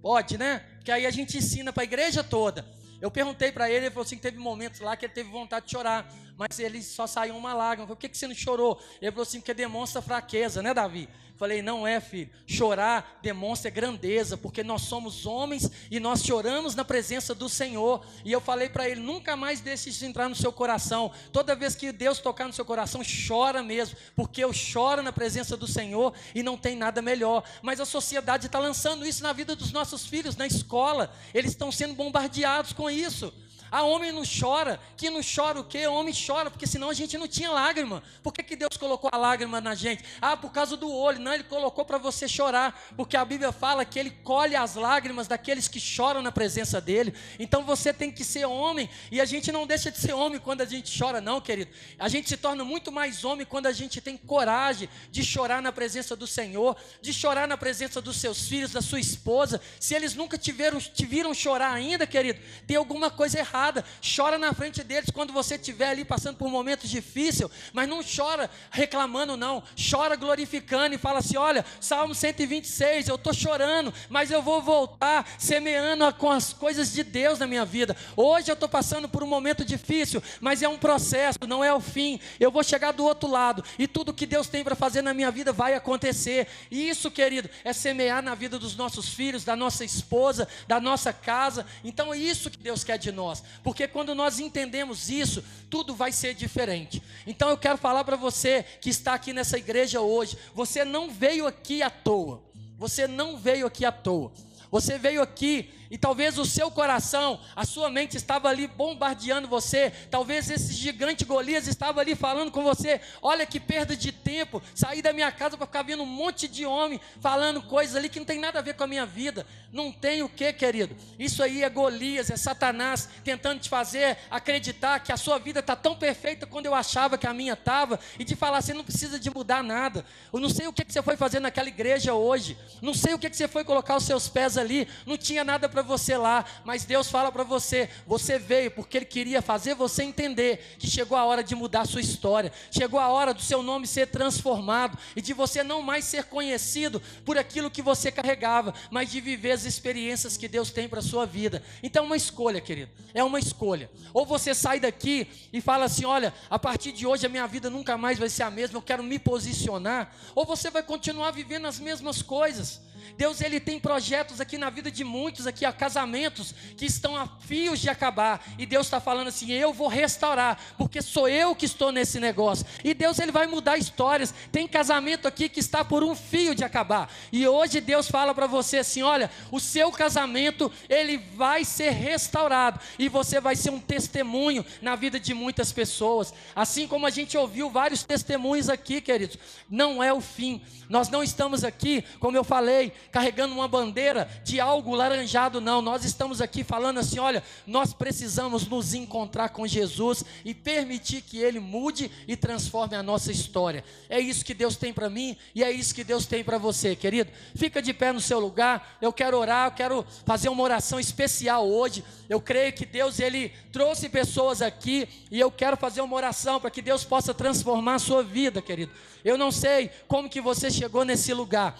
Pode, 0.00 0.36
né? 0.36 0.58
Porque 0.76 0.90
aí 0.90 1.06
a 1.06 1.10
gente 1.10 1.38
ensina 1.38 1.72
para 1.72 1.82
a 1.82 1.84
igreja 1.84 2.24
toda. 2.24 2.66
Eu 3.00 3.10
perguntei 3.10 3.50
para 3.50 3.68
ele, 3.68 3.86
ele 3.86 3.90
falou 3.90 4.04
assim: 4.04 4.16
que 4.16 4.22
teve 4.22 4.38
momentos 4.38 4.80
lá 4.80 4.96
que 4.96 5.06
ele 5.06 5.12
teve 5.12 5.30
vontade 5.30 5.66
de 5.66 5.72
chorar, 5.72 6.12
mas 6.36 6.58
ele 6.58 6.82
só 6.82 7.06
saiu 7.06 7.36
uma 7.36 7.52
lágrima. 7.52 7.84
Eu 7.84 7.86
falei, 7.88 7.96
por 7.96 8.00
que, 8.00 8.08
que 8.08 8.18
você 8.18 8.26
não 8.26 8.34
chorou? 8.34 8.80
Ele 9.00 9.10
falou 9.10 9.22
assim: 9.22 9.40
porque 9.40 9.54
demonstra 9.54 10.00
fraqueza, 10.00 10.62
né, 10.62 10.72
Davi? 10.72 11.08
Falei, 11.42 11.60
não 11.60 11.84
é, 11.84 12.00
filho. 12.00 12.30
Chorar 12.46 13.18
demonstra 13.20 13.68
grandeza, 13.68 14.36
porque 14.36 14.62
nós 14.62 14.82
somos 14.82 15.26
homens 15.26 15.68
e 15.90 15.98
nós 15.98 16.22
choramos 16.22 16.76
na 16.76 16.84
presença 16.84 17.34
do 17.34 17.48
Senhor. 17.48 18.06
E 18.24 18.30
eu 18.30 18.40
falei 18.40 18.68
para 18.68 18.88
ele: 18.88 19.00
nunca 19.00 19.34
mais 19.34 19.60
deixe 19.60 19.90
isso 19.90 20.04
entrar 20.04 20.28
no 20.28 20.36
seu 20.36 20.52
coração. 20.52 21.10
Toda 21.32 21.56
vez 21.56 21.74
que 21.74 21.90
Deus 21.90 22.20
tocar 22.20 22.46
no 22.46 22.52
seu 22.52 22.64
coração, 22.64 23.02
chora 23.26 23.60
mesmo, 23.60 23.96
porque 24.14 24.44
eu 24.44 24.52
choro 24.52 25.02
na 25.02 25.12
presença 25.12 25.56
do 25.56 25.66
Senhor 25.66 26.14
e 26.32 26.44
não 26.44 26.56
tem 26.56 26.76
nada 26.76 27.02
melhor. 27.02 27.42
Mas 27.60 27.80
a 27.80 27.84
sociedade 27.84 28.46
está 28.46 28.60
lançando 28.60 29.04
isso 29.04 29.24
na 29.24 29.32
vida 29.32 29.56
dos 29.56 29.72
nossos 29.72 30.06
filhos, 30.06 30.36
na 30.36 30.46
escola. 30.46 31.12
Eles 31.34 31.50
estão 31.50 31.72
sendo 31.72 31.94
bombardeados 31.94 32.72
com 32.72 32.88
isso. 32.88 33.34
A 33.72 33.84
homem 33.84 34.12
não 34.12 34.22
chora. 34.22 34.78
Que 34.98 35.08
não 35.08 35.22
chora 35.22 35.58
o 35.58 35.64
quê? 35.64 35.86
Homem 35.86 36.12
chora, 36.14 36.50
porque 36.50 36.66
senão 36.66 36.90
a 36.90 36.92
gente 36.92 37.16
não 37.16 37.26
tinha 37.26 37.50
lágrima. 37.50 38.02
Por 38.22 38.30
que, 38.30 38.42
que 38.42 38.54
Deus 38.54 38.76
colocou 38.76 39.08
a 39.10 39.16
lágrima 39.16 39.62
na 39.62 39.74
gente? 39.74 40.04
Ah, 40.20 40.36
por 40.36 40.52
causa 40.52 40.76
do 40.76 40.92
olho. 40.92 41.18
Não, 41.18 41.32
Ele 41.32 41.44
colocou 41.44 41.82
para 41.82 41.96
você 41.96 42.28
chorar. 42.28 42.78
Porque 42.94 43.16
a 43.16 43.24
Bíblia 43.24 43.50
fala 43.50 43.82
que 43.86 43.98
Ele 43.98 44.10
colhe 44.10 44.54
as 44.54 44.74
lágrimas 44.74 45.26
daqueles 45.26 45.68
que 45.68 45.80
choram 45.80 46.20
na 46.20 46.30
presença 46.30 46.82
dEle. 46.82 47.14
Então 47.38 47.64
você 47.64 47.94
tem 47.94 48.12
que 48.12 48.22
ser 48.22 48.44
homem. 48.44 48.90
E 49.10 49.22
a 49.22 49.24
gente 49.24 49.50
não 49.50 49.66
deixa 49.66 49.90
de 49.90 49.98
ser 49.98 50.12
homem 50.12 50.38
quando 50.38 50.60
a 50.60 50.66
gente 50.66 50.92
chora, 50.96 51.22
não, 51.22 51.40
querido. 51.40 51.70
A 51.98 52.08
gente 52.08 52.28
se 52.28 52.36
torna 52.36 52.64
muito 52.64 52.92
mais 52.92 53.24
homem 53.24 53.46
quando 53.46 53.68
a 53.68 53.72
gente 53.72 54.02
tem 54.02 54.18
coragem 54.18 54.86
de 55.10 55.24
chorar 55.24 55.62
na 55.62 55.72
presença 55.72 56.14
do 56.14 56.26
Senhor, 56.26 56.76
de 57.00 57.14
chorar 57.14 57.48
na 57.48 57.56
presença 57.56 58.02
dos 58.02 58.18
seus 58.18 58.46
filhos, 58.46 58.70
da 58.70 58.82
sua 58.82 59.00
esposa. 59.00 59.62
Se 59.80 59.94
eles 59.94 60.14
nunca 60.14 60.36
te 60.36 60.52
viram, 60.52 60.78
te 60.78 61.06
viram 61.06 61.32
chorar 61.32 61.72
ainda, 61.72 62.06
querido, 62.06 62.38
tem 62.66 62.76
alguma 62.76 63.10
coisa 63.10 63.38
errada 63.38 63.61
errada. 63.62 63.84
Chora 64.16 64.38
na 64.38 64.52
frente 64.52 64.82
deles 64.82 65.10
quando 65.10 65.32
você 65.32 65.54
estiver 65.54 65.90
ali 65.90 66.04
passando 66.04 66.36
por 66.36 66.48
momentos 66.48 66.90
difíceis, 66.90 67.50
mas 67.72 67.88
não 67.88 68.00
chora 68.02 68.50
reclamando, 68.70 69.36
não. 69.36 69.62
Chora 69.90 70.16
glorificando 70.16 70.94
e 70.94 70.98
fala 70.98 71.20
assim: 71.20 71.36
olha, 71.36 71.64
Salmo 71.80 72.14
126, 72.14 73.08
eu 73.08 73.14
estou 73.14 73.32
chorando, 73.32 73.94
mas 74.08 74.30
eu 74.30 74.42
vou 74.42 74.60
voltar 74.60 75.26
semeando 75.38 76.12
com 76.14 76.30
as 76.30 76.52
coisas 76.52 76.92
de 76.92 77.04
Deus 77.04 77.38
na 77.38 77.46
minha 77.46 77.64
vida. 77.64 77.96
Hoje 78.16 78.50
eu 78.50 78.54
estou 78.54 78.68
passando 78.68 79.08
por 79.08 79.22
um 79.22 79.26
momento 79.26 79.64
difícil, 79.64 80.22
mas 80.40 80.62
é 80.62 80.68
um 80.68 80.78
processo, 80.78 81.38
não 81.46 81.62
é 81.62 81.72
o 81.72 81.80
fim. 81.80 82.18
Eu 82.40 82.50
vou 82.50 82.64
chegar 82.64 82.92
do 82.92 83.04
outro 83.04 83.30
lado 83.30 83.64
e 83.78 83.86
tudo 83.86 84.12
que 84.12 84.26
Deus 84.26 84.48
tem 84.48 84.64
para 84.64 84.74
fazer 84.74 85.02
na 85.02 85.14
minha 85.14 85.30
vida 85.30 85.52
vai 85.52 85.74
acontecer. 85.74 86.48
Isso, 86.70 87.10
querido, 87.10 87.48
é 87.64 87.72
semear 87.72 88.22
na 88.22 88.34
vida 88.34 88.58
dos 88.58 88.74
nossos 88.74 89.08
filhos, 89.08 89.44
da 89.44 89.54
nossa 89.54 89.84
esposa, 89.84 90.48
da 90.66 90.80
nossa 90.80 91.12
casa. 91.12 91.66
Então 91.84 92.12
é 92.12 92.16
isso 92.16 92.50
que 92.50 92.58
Deus 92.58 92.82
quer 92.82 92.98
de 92.98 93.12
nós 93.12 93.42
porque 93.62 93.88
quando 93.88 94.14
nós 94.14 94.38
entendemos 94.38 95.10
isso, 95.10 95.42
tudo 95.70 95.94
vai 95.94 96.12
ser 96.12 96.34
diferente. 96.34 97.02
Então 97.26 97.48
eu 97.48 97.56
quero 97.56 97.78
falar 97.78 98.04
para 98.04 98.16
você 98.16 98.64
que 98.80 98.90
está 98.90 99.14
aqui 99.14 99.32
nessa 99.32 99.58
igreja 99.58 100.00
hoje: 100.00 100.36
você 100.54 100.84
não 100.84 101.10
veio 101.10 101.46
aqui 101.46 101.82
à 101.82 101.90
toa, 101.90 102.42
você 102.76 103.06
não 103.06 103.36
veio 103.36 103.66
aqui 103.66 103.84
à 103.84 103.92
toa, 103.92 104.32
você 104.70 104.98
veio 104.98 105.22
aqui 105.22 105.70
e 105.92 105.98
talvez 105.98 106.38
o 106.38 106.46
seu 106.46 106.70
coração, 106.70 107.38
a 107.54 107.66
sua 107.66 107.90
mente 107.90 108.16
estava 108.16 108.48
ali 108.48 108.66
bombardeando 108.66 109.46
você. 109.46 109.92
Talvez 110.10 110.48
esse 110.48 110.72
gigante 110.72 111.22
Golias 111.22 111.68
estava 111.68 112.00
ali 112.00 112.14
falando 112.14 112.50
com 112.50 112.62
você: 112.62 112.98
Olha 113.20 113.44
que 113.44 113.60
perda 113.60 113.94
de 113.94 114.10
tempo, 114.10 114.62
sair 114.74 115.02
da 115.02 115.12
minha 115.12 115.30
casa 115.30 115.54
para 115.54 115.66
ficar 115.66 115.82
vendo 115.82 116.02
um 116.02 116.06
monte 116.06 116.48
de 116.48 116.64
homem 116.64 116.98
falando 117.20 117.60
coisas 117.60 117.94
ali 117.94 118.08
que 118.08 118.18
não 118.18 118.24
tem 118.24 118.40
nada 118.40 118.58
a 118.58 118.62
ver 118.62 118.72
com 118.72 118.84
a 118.84 118.86
minha 118.86 119.04
vida. 119.04 119.46
Não 119.70 119.92
tem 119.92 120.22
o 120.22 120.30
que, 120.30 120.50
querido? 120.54 120.96
Isso 121.18 121.42
aí 121.42 121.62
é 121.62 121.68
Golias, 121.68 122.30
é 122.30 122.36
Satanás 122.38 123.08
tentando 123.22 123.60
te 123.60 123.68
fazer 123.68 124.16
acreditar 124.30 124.98
que 125.00 125.12
a 125.12 125.16
sua 125.18 125.38
vida 125.38 125.60
está 125.60 125.76
tão 125.76 125.94
perfeita 125.94 126.46
quando 126.46 126.64
eu 126.64 126.74
achava 126.74 127.18
que 127.18 127.26
a 127.26 127.34
minha 127.34 127.52
estava 127.52 128.00
e 128.18 128.24
de 128.24 128.34
falar: 128.34 128.62
Você 128.62 128.72
não 128.72 128.82
precisa 128.82 129.20
de 129.20 129.28
mudar 129.28 129.62
nada. 129.62 130.06
Eu 130.32 130.40
não 130.40 130.48
sei 130.48 130.66
o 130.66 130.72
que, 130.72 130.86
que 130.86 130.92
você 130.92 131.02
foi 131.02 131.18
fazer 131.18 131.38
naquela 131.38 131.68
igreja 131.68 132.14
hoje, 132.14 132.56
não 132.80 132.94
sei 132.94 133.12
o 133.12 133.18
que, 133.18 133.28
que 133.28 133.36
você 133.36 133.46
foi 133.46 133.62
colocar 133.62 133.94
os 133.94 134.04
seus 134.04 134.26
pés 134.26 134.56
ali, 134.56 134.88
não 135.04 135.18
tinha 135.18 135.44
nada 135.44 135.68
para 135.68 135.81
para 135.82 135.96
você 135.96 136.16
lá, 136.16 136.44
mas 136.64 136.84
Deus 136.84 137.10
fala 137.10 137.30
para 137.32 137.42
você: 137.42 137.90
você 138.06 138.38
veio 138.38 138.70
porque 138.70 138.96
Ele 138.96 139.06
queria 139.06 139.42
fazer 139.42 139.74
você 139.74 140.04
entender 140.04 140.76
que 140.78 140.86
chegou 140.86 141.18
a 141.18 141.24
hora 141.24 141.42
de 141.42 141.54
mudar 141.54 141.82
a 141.82 141.84
sua 141.84 142.00
história, 142.00 142.52
chegou 142.70 143.00
a 143.00 143.08
hora 143.08 143.34
do 143.34 143.42
seu 143.42 143.62
nome 143.62 143.86
ser 143.86 144.06
transformado 144.06 144.96
e 145.16 145.20
de 145.20 145.32
você 145.32 145.62
não 145.62 145.82
mais 145.82 146.04
ser 146.04 146.24
conhecido 146.24 147.02
por 147.24 147.36
aquilo 147.36 147.70
que 147.70 147.82
você 147.82 148.10
carregava, 148.12 148.72
mas 148.90 149.10
de 149.10 149.20
viver 149.20 149.52
as 149.52 149.64
experiências 149.64 150.36
que 150.36 150.48
Deus 150.48 150.70
tem 150.70 150.88
para 150.88 151.02
sua 151.02 151.26
vida. 151.26 151.62
Então 151.82 152.04
é 152.04 152.06
uma 152.06 152.16
escolha, 152.16 152.60
querido, 152.60 152.90
é 153.12 153.24
uma 153.24 153.38
escolha. 153.38 153.90
Ou 154.14 154.24
você 154.24 154.54
sai 154.54 154.78
daqui 154.78 155.26
e 155.52 155.60
fala 155.60 155.86
assim: 155.86 156.04
olha, 156.04 156.32
a 156.48 156.58
partir 156.58 156.92
de 156.92 157.06
hoje 157.06 157.26
a 157.26 157.28
minha 157.28 157.46
vida 157.46 157.68
nunca 157.68 157.98
mais 157.98 158.18
vai 158.18 158.28
ser 158.28 158.44
a 158.44 158.50
mesma, 158.50 158.78
eu 158.78 158.82
quero 158.82 159.02
me 159.02 159.18
posicionar, 159.18 160.14
ou 160.34 160.46
você 160.46 160.70
vai 160.70 160.82
continuar 160.82 161.32
vivendo 161.32 161.66
as 161.66 161.80
mesmas 161.80 162.22
coisas. 162.22 162.80
Deus 163.16 163.40
ele 163.40 163.60
tem 163.60 163.78
projetos 163.78 164.40
aqui 164.40 164.56
na 164.56 164.70
vida 164.70 164.90
de 164.90 165.04
muitos 165.04 165.46
aqui, 165.46 165.64
casamentos 165.72 166.54
que 166.76 166.86
estão 166.86 167.16
a 167.16 167.26
fios 167.26 167.80
de 167.80 167.88
acabar. 167.88 168.44
E 168.58 168.66
Deus 168.66 168.86
está 168.86 169.00
falando 169.00 169.28
assim: 169.28 169.52
eu 169.52 169.72
vou 169.72 169.88
restaurar, 169.88 170.58
porque 170.76 171.02
sou 171.02 171.28
eu 171.28 171.54
que 171.54 171.66
estou 171.66 171.92
nesse 171.92 172.18
negócio. 172.20 172.66
E 172.84 172.94
Deus 172.94 173.18
ele 173.18 173.32
vai 173.32 173.46
mudar 173.46 173.76
histórias. 173.76 174.34
Tem 174.50 174.66
casamento 174.66 175.26
aqui 175.28 175.48
que 175.48 175.60
está 175.60 175.84
por 175.84 176.02
um 176.02 176.14
fio 176.14 176.54
de 176.54 176.64
acabar. 176.64 177.10
E 177.32 177.46
hoje 177.46 177.80
Deus 177.80 178.08
fala 178.08 178.34
para 178.34 178.46
você 178.46 178.78
assim: 178.78 179.02
olha, 179.02 179.30
o 179.50 179.60
seu 179.60 179.90
casamento 179.90 180.70
ele 180.88 181.18
vai 181.34 181.64
ser 181.64 181.90
restaurado 181.90 182.80
e 182.98 183.08
você 183.08 183.40
vai 183.40 183.56
ser 183.56 183.70
um 183.70 183.80
testemunho 183.80 184.64
na 184.80 184.96
vida 184.96 185.18
de 185.18 185.34
muitas 185.34 185.72
pessoas. 185.72 186.32
Assim 186.54 186.86
como 186.86 187.06
a 187.06 187.10
gente 187.10 187.36
ouviu 187.36 187.70
vários 187.70 188.02
testemunhos 188.02 188.68
aqui, 188.68 189.00
queridos. 189.00 189.38
Não 189.68 190.02
é 190.02 190.12
o 190.12 190.20
fim. 190.20 190.62
Nós 190.88 191.08
não 191.08 191.22
estamos 191.22 191.64
aqui, 191.64 192.04
como 192.20 192.36
eu 192.36 192.44
falei, 192.44 192.92
carregando 193.10 193.54
uma 193.54 193.68
bandeira 193.68 194.28
de 194.44 194.60
algo 194.60 194.94
laranjado, 194.94 195.51
não. 195.60 195.82
Nós 195.82 196.04
estamos 196.04 196.40
aqui 196.40 196.64
falando 196.64 196.98
assim: 196.98 197.18
olha, 197.18 197.42
nós 197.66 197.92
precisamos 197.92 198.66
nos 198.66 198.94
encontrar 198.94 199.50
com 199.50 199.66
Jesus 199.66 200.24
e 200.44 200.54
permitir 200.54 201.22
que 201.22 201.38
Ele 201.38 201.60
mude 201.60 202.10
e 202.26 202.36
transforme 202.36 202.96
a 202.96 203.02
nossa 203.02 203.30
história. 203.30 203.84
É 204.08 204.18
isso 204.20 204.44
que 204.44 204.54
Deus 204.54 204.76
tem 204.76 204.92
para 204.92 205.10
mim 205.10 205.36
e 205.54 205.62
é 205.62 205.70
isso 205.70 205.94
que 205.94 206.04
Deus 206.04 206.26
tem 206.26 206.42
para 206.42 206.58
você, 206.58 206.96
querido. 206.96 207.30
Fica 207.54 207.82
de 207.82 207.92
pé 207.92 208.12
no 208.12 208.20
seu 208.20 208.38
lugar. 208.40 208.96
Eu 209.00 209.12
quero 209.12 209.38
orar, 209.38 209.68
eu 209.68 209.72
quero 209.72 210.06
fazer 210.24 210.48
uma 210.48 210.62
oração 210.62 210.98
especial 210.98 211.68
hoje. 211.68 212.04
Eu 212.28 212.40
creio 212.40 212.72
que 212.72 212.86
Deus 212.86 213.20
ele 213.20 213.50
trouxe 213.70 214.08
pessoas 214.08 214.62
aqui 214.62 215.08
e 215.30 215.38
eu 215.38 215.50
quero 215.50 215.76
fazer 215.76 216.00
uma 216.00 216.16
oração 216.16 216.60
para 216.60 216.70
que 216.70 216.80
Deus 216.80 217.04
possa 217.04 217.34
transformar 217.34 217.96
a 217.96 217.98
sua 217.98 218.22
vida, 218.22 218.62
querido. 218.62 218.92
Eu 219.24 219.36
não 219.36 219.52
sei 219.52 219.90
como 220.08 220.28
que 220.28 220.40
você 220.40 220.70
chegou 220.70 221.04
nesse 221.04 221.32
lugar, 221.32 221.78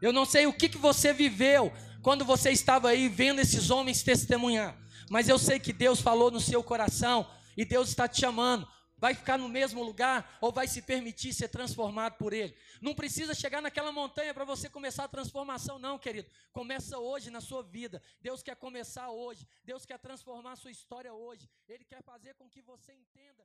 eu 0.00 0.12
não 0.12 0.24
sei 0.24 0.46
o 0.46 0.52
que, 0.52 0.68
que 0.68 0.78
você 0.78 1.12
viveu 1.12 1.72
quando 2.08 2.24
você 2.24 2.50
estava 2.50 2.88
aí 2.88 3.06
vendo 3.06 3.38
esses 3.38 3.68
homens 3.68 4.02
testemunhar. 4.02 4.74
Mas 5.10 5.28
eu 5.28 5.38
sei 5.38 5.60
que 5.60 5.74
Deus 5.74 6.00
falou 6.00 6.30
no 6.30 6.40
seu 6.40 6.64
coração 6.64 7.30
e 7.54 7.66
Deus 7.66 7.90
está 7.90 8.08
te 8.08 8.18
chamando. 8.18 8.66
Vai 8.96 9.14
ficar 9.14 9.36
no 9.36 9.46
mesmo 9.46 9.82
lugar 9.82 10.38
ou 10.40 10.50
vai 10.50 10.66
se 10.66 10.80
permitir 10.80 11.34
ser 11.34 11.48
transformado 11.48 12.16
por 12.16 12.32
Ele? 12.32 12.56
Não 12.80 12.94
precisa 12.94 13.34
chegar 13.34 13.60
naquela 13.60 13.92
montanha 13.92 14.32
para 14.32 14.46
você 14.46 14.70
começar 14.70 15.04
a 15.04 15.08
transformação, 15.08 15.78
não, 15.78 15.98
querido. 15.98 16.30
Começa 16.50 16.98
hoje 16.98 17.28
na 17.28 17.42
sua 17.42 17.62
vida. 17.62 18.02
Deus 18.22 18.42
quer 18.42 18.56
começar 18.56 19.10
hoje. 19.10 19.46
Deus 19.62 19.84
quer 19.84 19.98
transformar 19.98 20.52
a 20.52 20.56
sua 20.56 20.70
história 20.70 21.12
hoje. 21.12 21.46
Ele 21.68 21.84
quer 21.84 22.02
fazer 22.02 22.32
com 22.36 22.48
que 22.48 22.62
você 22.62 22.94
entenda. 22.94 23.44